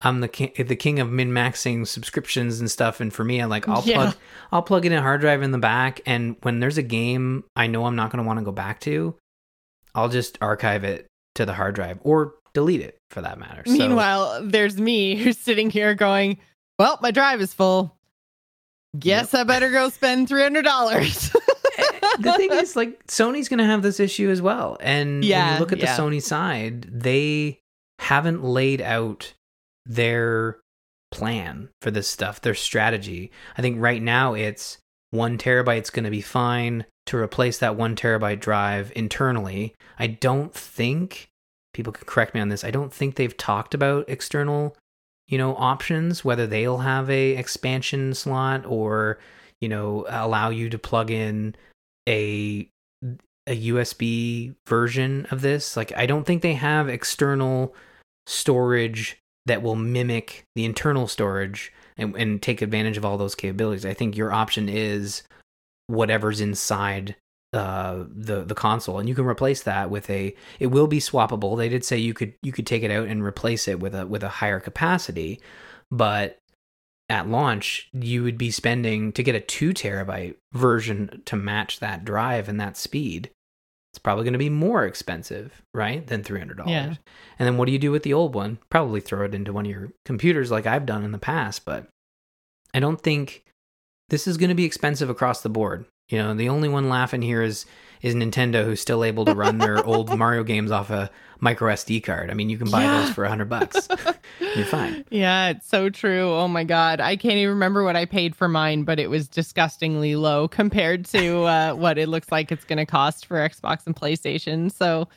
[0.00, 3.00] I'm the king, the king of min maxing subscriptions and stuff.
[3.00, 3.94] And for me, I like I'll Yeah.
[3.96, 4.16] plug
[4.52, 7.66] I'll plug in a hard drive in the back, and when there's a game I
[7.66, 9.16] know I'm not going to want to go back to,
[9.94, 13.62] I'll just archive it to the hard drive or delete it for that matter.
[13.66, 16.38] So, Meanwhile, there's me who's sitting here going,
[16.78, 17.96] "Well, my drive is full.
[18.98, 21.34] Guess I better go spend three hundred dollars."
[21.80, 24.76] Eh, the thing is, like Sony's going to have this issue as well.
[24.80, 25.94] And when Yeah, you look at yeah.
[25.94, 27.60] the Sony side, they
[28.00, 29.32] haven't laid out
[29.88, 30.60] their
[31.10, 33.32] plan for this stuff, their strategy.
[33.56, 34.78] I think right now it's
[35.10, 39.74] one terabyte's going to be fine to replace that one terabyte drive internally.
[39.98, 41.30] I don't think
[41.72, 42.62] people can correct me on this.
[42.62, 44.76] I don't think they've talked about external
[45.28, 49.18] you know, options, whether they'll have a expansion slot or,
[49.60, 51.54] you know, allow you to plug in
[52.08, 52.68] a
[53.46, 55.76] a USB version of this.
[55.76, 57.74] Like I don't think they have external
[58.26, 63.86] storage that will mimic the internal storage and, and take advantage of all those capabilities.
[63.86, 65.22] I think your option is
[65.86, 67.16] whatever's inside
[67.54, 71.56] uh the the console and you can replace that with a it will be swappable
[71.56, 74.06] they did say you could you could take it out and replace it with a
[74.06, 75.40] with a higher capacity
[75.90, 76.36] but
[77.08, 82.04] at launch you would be spending to get a 2 terabyte version to match that
[82.04, 83.30] drive and that speed
[83.98, 86.86] it's probably going to be more expensive right than $300 Yeah.
[86.86, 89.66] and then what do you do with the old one probably throw it into one
[89.66, 91.88] of your computers like i've done in the past but
[92.72, 93.42] i don't think
[94.08, 95.84] this is going to be expensive across the board.
[96.08, 97.66] You know, the only one laughing here is
[98.02, 102.02] is Nintendo, who's still able to run their old Mario games off a micro SD
[102.02, 102.30] card.
[102.30, 103.02] I mean, you can buy Yeah.
[103.02, 103.88] those for a hundred bucks.
[104.56, 105.04] You're fine.
[105.10, 106.32] Yeah, it's so true.
[106.32, 109.28] Oh my god, I can't even remember what I paid for mine, but it was
[109.28, 113.86] disgustingly low compared to uh, what it looks like it's going to cost for Xbox
[113.86, 114.72] and PlayStation.
[114.72, 115.08] So,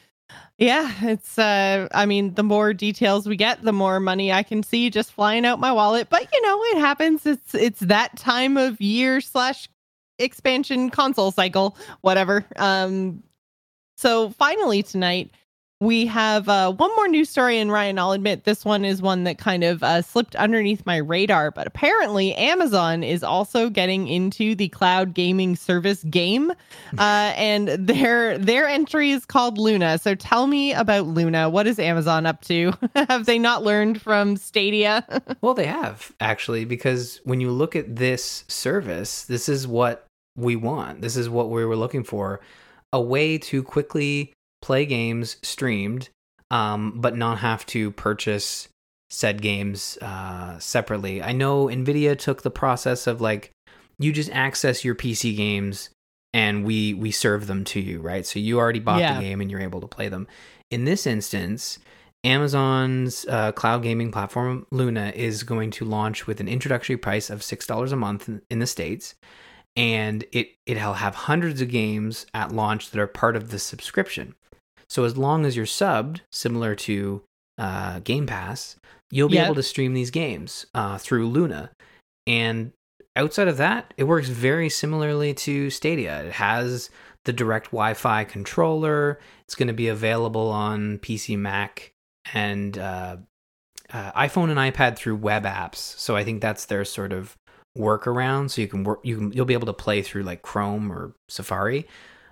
[0.57, 1.37] yeah, it's.
[1.39, 5.11] Uh, I mean, the more details we get, the more money I can see just
[5.11, 6.07] flying out my wallet.
[6.09, 7.25] But you know, it happens.
[7.25, 9.67] It's it's that time of year slash
[10.21, 12.45] expansion console cycle, whatever.
[12.55, 13.23] Um,
[13.97, 15.31] so finally tonight
[15.81, 19.23] we have uh, one more news story, and Ryan, I'll admit this one is one
[19.23, 21.49] that kind of uh, slipped underneath my radar.
[21.49, 26.51] But apparently, Amazon is also getting into the cloud gaming service game,
[26.99, 29.97] uh, and their their entry is called Luna.
[29.97, 31.49] So tell me about Luna.
[31.49, 32.73] What is Amazon up to?
[32.95, 35.05] have they not learned from Stadia?
[35.41, 40.05] Well, they have actually, because when you look at this service, this is what
[40.37, 41.01] we want.
[41.01, 42.39] This is what we were looking for
[42.93, 46.09] a way to quickly play games streamed,
[46.49, 48.67] um, but not have to purchase
[49.09, 51.21] said games uh, separately.
[51.21, 53.51] I know NVIDIA took the process of like,
[53.99, 55.89] you just access your PC games
[56.33, 58.25] and we we serve them to you, right?
[58.25, 59.15] So you already bought Yeah.
[59.15, 60.27] the game and you're able to play them.
[60.69, 61.77] In this instance,
[62.23, 67.43] Amazon's uh, cloud gaming platform Luna is going to launch with an introductory price of
[67.43, 69.15] six dollars a month in, in the states,
[69.75, 74.35] and it it'll have hundreds of games at launch that are part of the subscription.
[74.89, 77.23] So as long as you're subbed, similar to
[77.57, 78.75] uh, Game Pass,
[79.09, 79.45] you'll be Yep.
[79.45, 81.71] able to stream these games uh, through Luna.
[82.27, 82.73] And
[83.15, 86.23] outside of that, it works very similarly to Stadia.
[86.25, 86.89] It has
[87.23, 89.19] the direct Wi-Fi controller.
[89.45, 91.93] It's going to be available on PC, Mac,
[92.33, 93.17] and uh,
[93.93, 95.77] uh, iPhone and iPad through web apps.
[95.77, 97.37] So I think that's their sort of
[97.77, 98.51] workaround.
[98.51, 101.13] So you can work, you can, you'll be able to play through like Chrome or
[101.29, 101.87] Safari,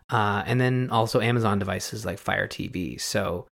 [0.09, 2.99] uh, and then also Amazon devices like Fire TV.
[2.99, 3.47] So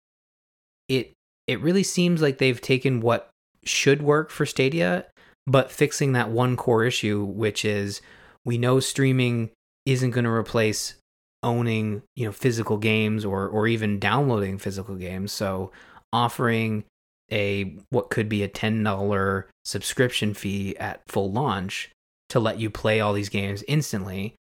[0.88, 1.14] it
[1.48, 3.30] it really seems like they've taken what
[3.64, 5.06] should work for Stadia,
[5.46, 8.02] but fixing that one core issue, which is
[8.46, 9.50] we know streaming
[9.86, 10.96] isn't going to replace
[11.44, 15.32] owning you know physical games or or even downloading physical games.
[15.32, 15.72] So
[16.12, 16.84] offering
[17.32, 21.90] a what could be a ten dollar subscription fee at full launch
[22.30, 24.36] to let you play all these games instantly,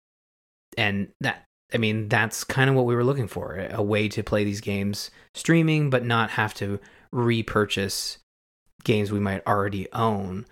[0.76, 4.22] and that I mean that's kind of what we were looking for a way to
[4.22, 6.78] play these games streaming but not have to
[7.12, 8.18] repurchase
[8.84, 10.44] games we might already own.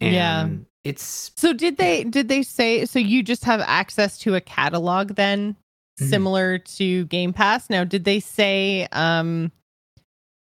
[0.00, 0.48] And Yeah.
[0.84, 5.14] it's So did they did they say so you just have access to a catalog
[5.16, 5.56] then
[6.00, 6.08] Mhm.
[6.10, 7.68] similar to Game Pass?
[7.70, 9.50] Now did they say um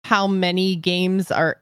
[0.03, 1.61] how many games are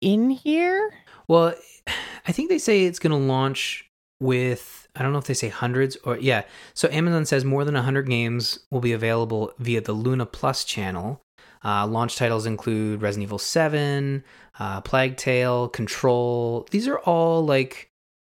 [0.00, 0.92] in here?
[1.28, 1.54] Well,
[2.28, 3.88] I think they say it's going to launch
[4.20, 6.42] with I don't know if they say hundreds or yeah.
[6.74, 11.20] So Amazon says more than 100 games will be available via the Luna Plus channel.
[11.64, 14.22] Uh, launch titles include Resident Evil 7,
[14.58, 16.66] uh, Plague Tale, Control.
[16.70, 17.90] These are all like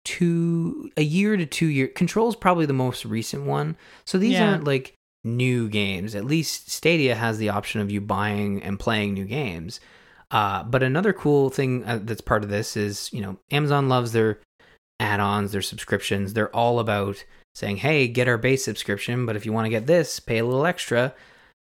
[0.05, 1.87] two a year to two year.
[1.89, 3.77] Control is probably the most recent one.
[4.05, 4.51] So these Yeah.
[4.51, 4.95] aren't like
[5.25, 6.15] new games.
[6.15, 9.81] At least Stadia has the option of you buying and playing new games.
[10.31, 14.13] Uh, but another cool thing uh, that's part of this is, you know, Amazon loves
[14.13, 14.39] their
[15.01, 16.33] add-ons, their subscriptions.
[16.33, 19.87] They're all about saying, "Hey, get our base subscription, but if you want to get
[19.87, 21.15] this, pay a little extra."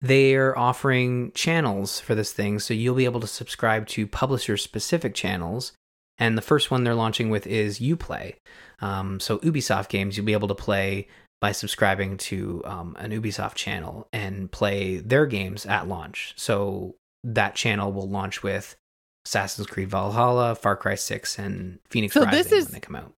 [0.01, 5.71] They're offering channels for this thing, so you'll be able to subscribe to publisher-specific channels.
[6.17, 8.35] And the first one they're launching with is UPlay.
[8.81, 11.07] Um, so Ubisoft games you'll be able to play
[11.43, 16.31] by subscribing to um, an Ubisoft channel and play their games at launch.
[16.37, 18.77] So that channel will launch with
[19.25, 22.95] Assassin's Creed Valhalla, Far Cry 6, and Fenyx So Rising this is- when they come
[22.95, 23.13] out.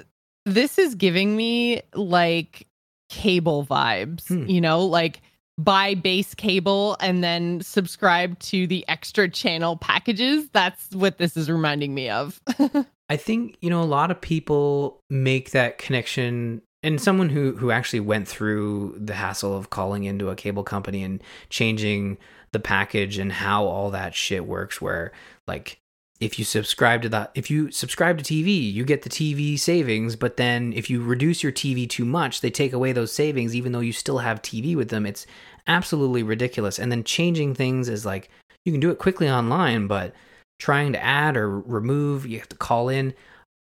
[0.46, 2.66] This is giving me like
[3.10, 4.46] cable vibes, Hmm.
[4.50, 5.22] you know, like
[5.58, 10.48] buy base cable and then subscribe to the extra channel packages.
[10.54, 12.40] That's what this is reminding me of.
[13.10, 17.72] I think, you know, a lot of people make that connection and someone who who
[17.72, 22.18] actually went through the hassle of calling into a cable company and changing
[22.52, 25.12] the package and how all that shit works where
[25.48, 25.80] like
[26.20, 30.16] if you subscribe to that if you subscribe to TV, you get the TV savings,
[30.16, 33.72] but then if you reduce your TV too much, they take away those savings even
[33.72, 35.06] though you still have TV with them.
[35.06, 35.26] It's
[35.68, 36.80] absolutely ridiculous.
[36.80, 38.30] And then changing things is like
[38.66, 40.14] you can do it quickly online, but
[40.60, 43.14] trying to add or remove, you have to call in.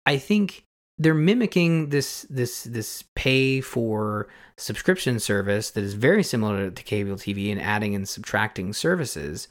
[0.05, 0.65] I think
[1.01, 4.27] they're mimicking this this this pay for
[4.57, 9.47] subscription service that is very similar to cable TV and adding and subtracting services,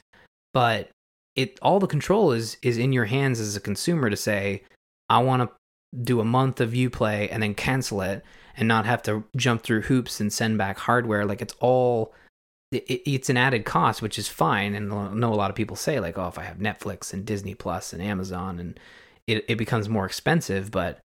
[0.53, 0.89] but
[1.35, 4.63] it all the control is is in your hands as a consumer to say
[5.09, 5.55] I want to
[6.03, 8.23] do a month of Uplay and then cancel it
[8.55, 11.25] and not have to jump through hoops and send back hardware.
[11.25, 12.13] Like it's all
[12.71, 15.75] it, it's an added cost which is fine and I know a lot of people
[15.75, 18.79] say like oh if I have Netflix and Disney Plus and Amazon and
[19.27, 21.01] it, it becomes more expensive but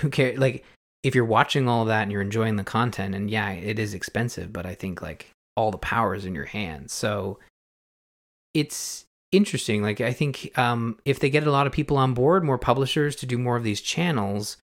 [0.00, 0.64] who cares like
[1.02, 3.94] if you're watching all of that and you're enjoying the content and yeah it is
[3.94, 7.38] expensive but I think like all the power is in your hands so
[8.54, 9.82] it's interesting.
[9.82, 13.16] Like I think um, if they get a lot of people on board, more publishers
[13.16, 14.56] to do more of these channels,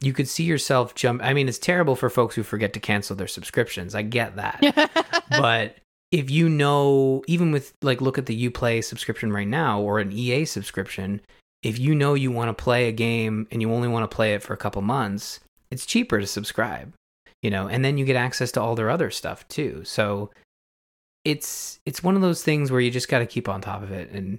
[0.00, 1.22] you could see yourself jump.
[1.22, 3.94] I mean, it's terrible for folks who forget to cancel their subscriptions.
[3.94, 5.76] I get that, but
[6.12, 10.12] if you know, even with like look at the UPlay subscription right now or an
[10.12, 11.20] EA subscription,
[11.66, 14.34] if you know you want to play a game and you only want to play
[14.34, 16.92] it for a couple months, it's cheaper to subscribe.
[17.42, 19.82] You know, and then you get access to all their other stuff too.
[19.84, 20.30] So
[21.24, 23.90] it's it's one of those things where you just got to keep on top of
[23.90, 24.38] it and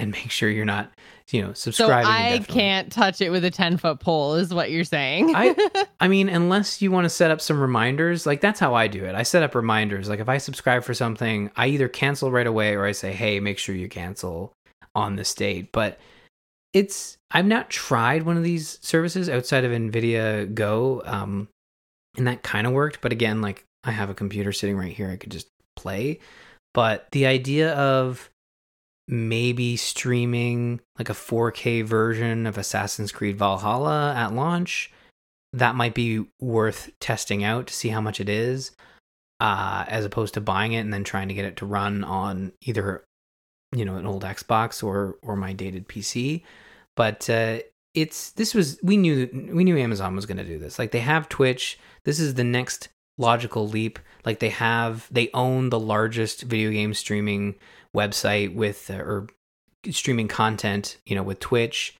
[0.00, 0.90] and make sure you're not
[1.30, 2.04] you know subscribing.
[2.04, 5.36] So I can't touch it with a ten foot pole, is what you're saying.
[5.36, 5.54] I
[6.00, 9.04] I mean, unless you want to set up some reminders, like that's how I do
[9.04, 9.14] it.
[9.14, 10.08] I set up reminders.
[10.08, 13.38] Like if I subscribe for something, I either cancel right away or I say, hey,
[13.38, 14.52] make sure you cancel
[14.96, 15.70] on this date.
[15.70, 16.00] But
[16.76, 21.48] it's I've not tried one of these services outside of Nvidia Go, um,
[22.18, 23.00] and that kind of worked.
[23.00, 26.20] But again, like I have a computer sitting right here, I could just play.
[26.74, 28.28] But the idea of
[29.08, 34.92] maybe streaming like a 4K version of Assassin's Creed Valhalla at launch,
[35.54, 38.72] that might be worth testing out to see how much it is,
[39.40, 42.52] uh, as opposed to buying it and then trying to get it to run on
[42.60, 43.02] either
[43.74, 46.42] you know an old Xbox or or my dated PC.
[46.96, 47.58] But uh,
[47.94, 50.78] it's this was we knew we knew Amazon was going to do this.
[50.78, 51.78] Like they have Twitch.
[52.04, 52.88] This is the next
[53.18, 53.98] logical leap.
[54.24, 57.54] Like they have, they own the largest video game streaming
[57.94, 59.28] website with, uh, or
[59.90, 61.96] streaming content, you know, with Twitch.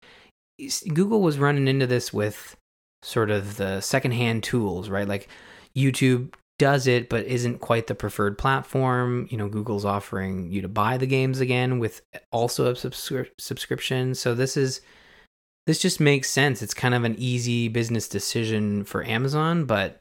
[0.92, 2.56] Google was running into this with
[3.02, 5.06] sort of the secondhand tools, right?
[5.06, 5.28] Like
[5.76, 9.26] YouTube does it, but isn't quite the preferred platform.
[9.30, 12.02] You know, Google's offering you to buy the games again with
[12.32, 14.14] also a subscri- subscription.
[14.14, 14.80] So this is
[15.66, 16.62] this just makes sense.
[16.62, 20.00] It's kind of an easy business decision for Amazon, but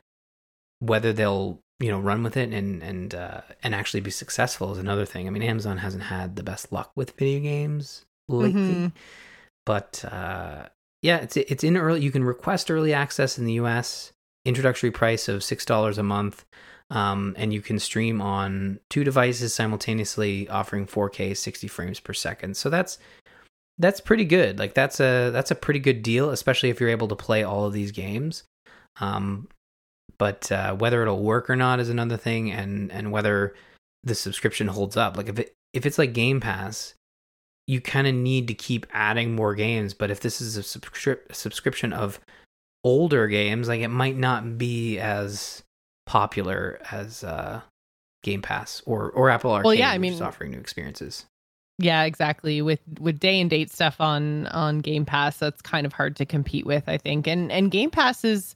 [0.79, 4.77] whether they'll you know run with it and and uh, and actually be successful is
[4.77, 5.27] another thing.
[5.27, 8.87] I mean, Amazon hasn't had the best luck with video games lately, mm-hmm.
[9.65, 10.67] but uh,
[11.01, 12.01] yeah, it's it's in early.
[12.01, 14.13] You can request early access in the U.S.
[14.45, 16.45] Introductory price of six dollars a month.
[16.91, 22.55] Um, and you can stream on two devices simultaneously, offering 4K 60 frames per second.
[22.55, 22.99] So that's
[23.77, 24.59] that's pretty good.
[24.59, 27.65] Like that's a that's a pretty good deal, especially if you're able to play all
[27.65, 28.43] of these games.
[29.01, 29.47] Um,
[30.17, 33.55] but uh, whether it'll work or not is another thing, and and whether
[34.03, 35.17] the subscription holds up.
[35.17, 36.93] Like if it if it's like Game Pass,
[37.67, 39.93] you kind of need to keep adding more games.
[39.93, 42.19] But if this is a subscri- subscription of
[42.85, 45.63] older games, like it might not be as
[46.05, 47.59] popular as uh,
[48.23, 51.25] Game Pass or or Apple Arcade, well, yeah, I mean, offering new experiences.
[51.77, 52.61] Yeah, exactly.
[52.61, 56.25] With with day and date stuff on on Game Pass, that's kind of hard to
[56.25, 57.27] compete with, I think.
[57.27, 58.55] And and Game Pass is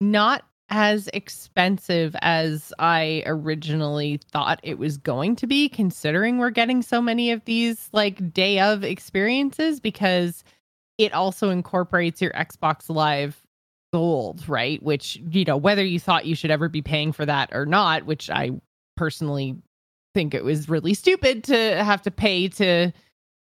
[0.00, 6.82] not as expensive as I originally thought it was going to be, considering we're getting
[6.82, 10.44] so many of these like day of experiences because
[10.98, 13.40] it also incorporates your Xbox Live
[13.92, 14.82] Gold, right?
[14.82, 18.04] Which, you know, whether you thought you should ever be paying for that or not,
[18.04, 18.50] which I
[18.96, 19.56] personally
[20.14, 22.92] think it was really stupid to have to pay to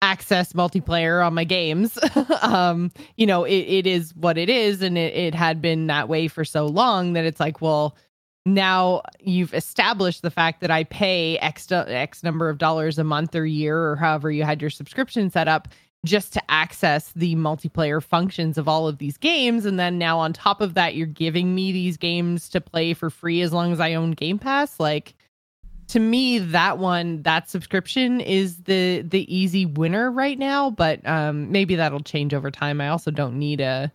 [0.03, 1.99] access multiplayer on my games.
[2.43, 6.09] um, you know, it, it is what it is, and it, it had been that
[6.09, 7.97] way for so long that it's like, well,
[8.47, 13.35] now you've established the fact that I pay X, X number of dollars a month
[13.35, 15.69] or year or however you had your subscription set up
[16.05, 19.65] just to access the multiplayer functions of all of these games.
[19.65, 23.11] And then now on top of that, you're giving me these games to play for
[23.11, 24.79] free as long as I own Game Pass.
[24.79, 25.15] Like,
[25.89, 31.51] to me that one that subscription is the the easy winner right now but um
[31.53, 33.93] maybe that'll change over time i also don't need a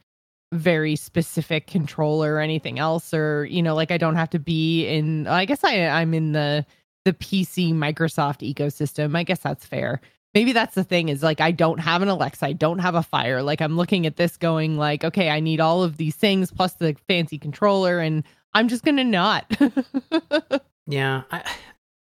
[0.52, 4.88] very specific controller or anything else or you know like i don't have to be
[4.88, 6.66] in i guess i i'm in the
[7.06, 10.00] the pc microsoft ecosystem i guess that's fair
[10.34, 13.04] maybe that's the thing is like i don't have an alexa i don't have a
[13.04, 16.52] fire like i'm looking at this going like okay i need all of these things
[16.52, 18.24] plus the fancy controller and
[18.54, 19.46] i'm just gonna not
[20.90, 21.44] Yeah, I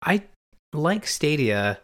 [0.03, 0.23] I
[0.73, 1.81] like Stadia.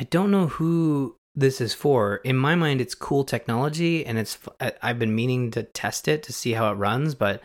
[0.00, 2.16] I don't know who this is for.
[2.16, 4.36] In my mind, it's cool technology, and it's
[4.82, 7.40] I've been meaning to test it to see how it runs, but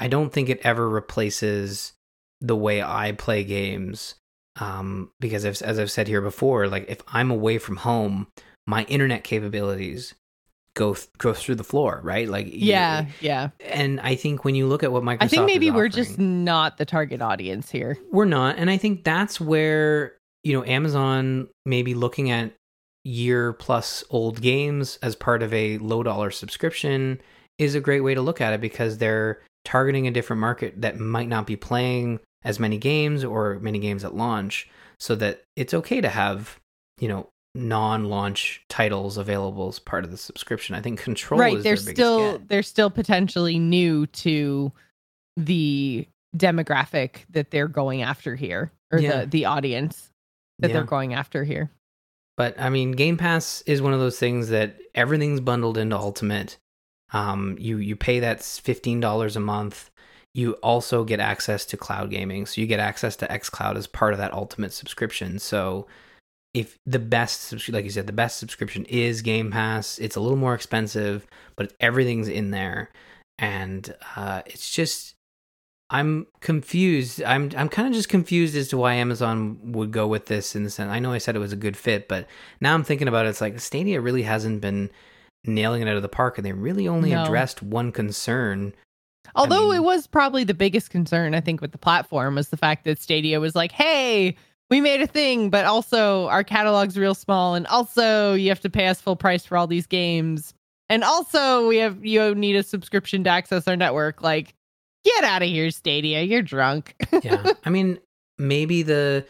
[0.00, 1.92] I don't think it ever replaces
[2.40, 4.16] the way I play games.
[4.58, 8.28] Um, because I've, as I've said here before, like if I'm away from home,
[8.66, 10.14] my internet capabilities
[10.74, 12.28] go th- go through the floor, right?
[12.28, 15.70] Like yeah yeah and I think when you look at what Microsoft, i think maybe
[15.70, 20.52] we're just not the target audience here we're not and i think that's where you
[20.52, 22.52] know amazon may be looking at
[23.04, 27.20] year plus old games as part of a low dollar subscription
[27.58, 30.98] is a great way to look at it because they're targeting a different market that
[30.98, 34.68] might not be playing as many games or many games at launch
[34.98, 36.58] so that it's okay to have
[36.98, 41.62] you know non-launch titles available as part of the subscription i think control right is
[41.64, 42.48] they're still get.
[42.48, 44.70] they're still potentially new to
[45.36, 49.20] the demographic that they're going after here or Yeah.
[49.22, 50.10] the the audience
[50.58, 50.74] that Yeah.
[50.74, 51.70] they're going after here
[52.36, 56.58] But I mean, Game Pass is one of those things that everything's bundled into Ultimate.
[57.12, 59.90] Um, you you pay that fifteen dollars a month.
[60.36, 64.12] You also get access to cloud gaming, so you get access to XCloud as part
[64.12, 65.38] of that Ultimate subscription.
[65.38, 65.86] So,
[66.52, 69.98] if the best, like you said, the best subscription is Game Pass.
[69.98, 71.26] It's a little more expensive,
[71.56, 72.90] but everything's in there,
[73.38, 75.14] and uh, it's just
[75.88, 77.22] I'm confused.
[77.22, 80.64] I'm I'm kind of just confused as to why Amazon would go with this in
[80.64, 80.90] the sense.
[80.90, 82.26] I know I said it was a good fit, but
[82.60, 83.30] now I'm thinking about it.
[83.30, 84.90] It's like Stadia really hasn't been
[85.44, 87.24] nailing it out of the park, and they really only No.
[87.24, 88.74] addressed one concern.
[89.34, 92.56] Although mean- it was probably the biggest concern, I think, with the platform was the
[92.56, 94.36] fact that Stadia was like, hey,
[94.70, 97.54] we made a thing, but also our catalog's real small.
[97.54, 100.54] And also you have to pay us full price for all these games.
[100.88, 104.22] And also we have, you need a subscription to access our network.
[104.22, 104.54] Like,
[105.04, 106.22] get out of here, Stadia.
[106.22, 106.94] You're drunk.
[107.22, 107.98] Yeah, I mean,
[108.38, 109.24] maybe the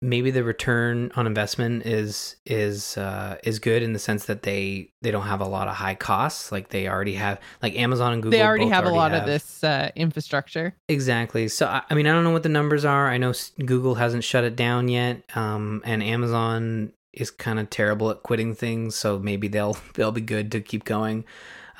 [0.00, 4.90] maybe the return on investment is is uh is good in the sense that they
[5.02, 8.22] they don't have a lot of high costs like they already have like amazon and
[8.22, 10.74] google they already have a lot have- of this uh, infrastructure.
[10.88, 11.48] Exactly.
[11.48, 13.08] So I I mean, I don't know what the numbers are.
[13.08, 13.32] I know
[13.64, 18.54] Google hasn't shut it down yet, um, and Amazon is kind of terrible at quitting
[18.54, 18.94] things.
[18.94, 21.24] So maybe they'll they'll be good to keep going.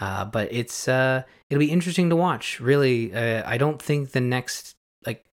[0.00, 2.60] Uh, but it's uh, it'll be interesting to watch.
[2.60, 4.74] Really, uh, I don't think the next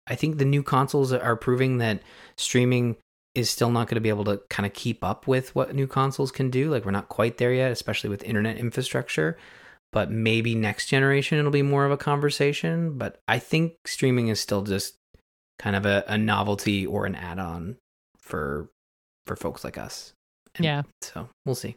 [0.08, 2.02] I think the new consoles are proving that
[2.38, 2.98] streaming
[3.34, 5.88] is still not going to be able to kind of keep up with what new
[5.88, 6.70] consoles can do.
[6.70, 9.38] Like we're not quite there yet, especially with internet infrastructure
[9.92, 12.98] but maybe next generation it'll be more of a conversation.
[12.98, 14.96] But I think streaming is still just
[15.60, 17.78] kind of a, a novelty or an add-on
[18.18, 18.70] for
[19.28, 20.14] for folks like us.
[20.56, 20.84] And Yeah.
[21.02, 21.76] So we'll see.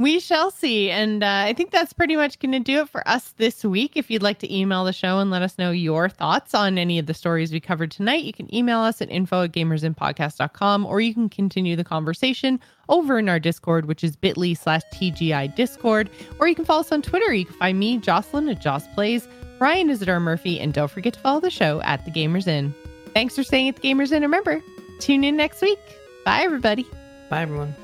[0.00, 0.90] We shall see.
[0.90, 3.96] And uh, I think that's pretty much going to do it for us this week.
[3.96, 6.98] If you'd like to email the show and let us know your thoughts on any
[6.98, 11.00] of the stories we covered tonight, you can email us at info at gamersinpodcast.com or
[11.00, 12.58] you can continue the conversation
[12.88, 16.10] over in our Discord, which is bit.ly slash TGI Discord.
[16.40, 17.32] Or you can follow us on Twitter.
[17.32, 19.28] You can find me, Jocelyn, at Joss Plays.
[19.60, 20.18] Ryan is at R.
[20.18, 20.58] Murphy.
[20.58, 22.74] And don't forget to follow the show at The Gamers Inn.
[23.14, 24.22] Thanks for staying at The Gamers Inn.
[24.22, 24.60] Remember,
[24.98, 25.78] tune in next week.
[26.24, 26.84] Bye, everybody.
[27.30, 27.74] Bye everyone.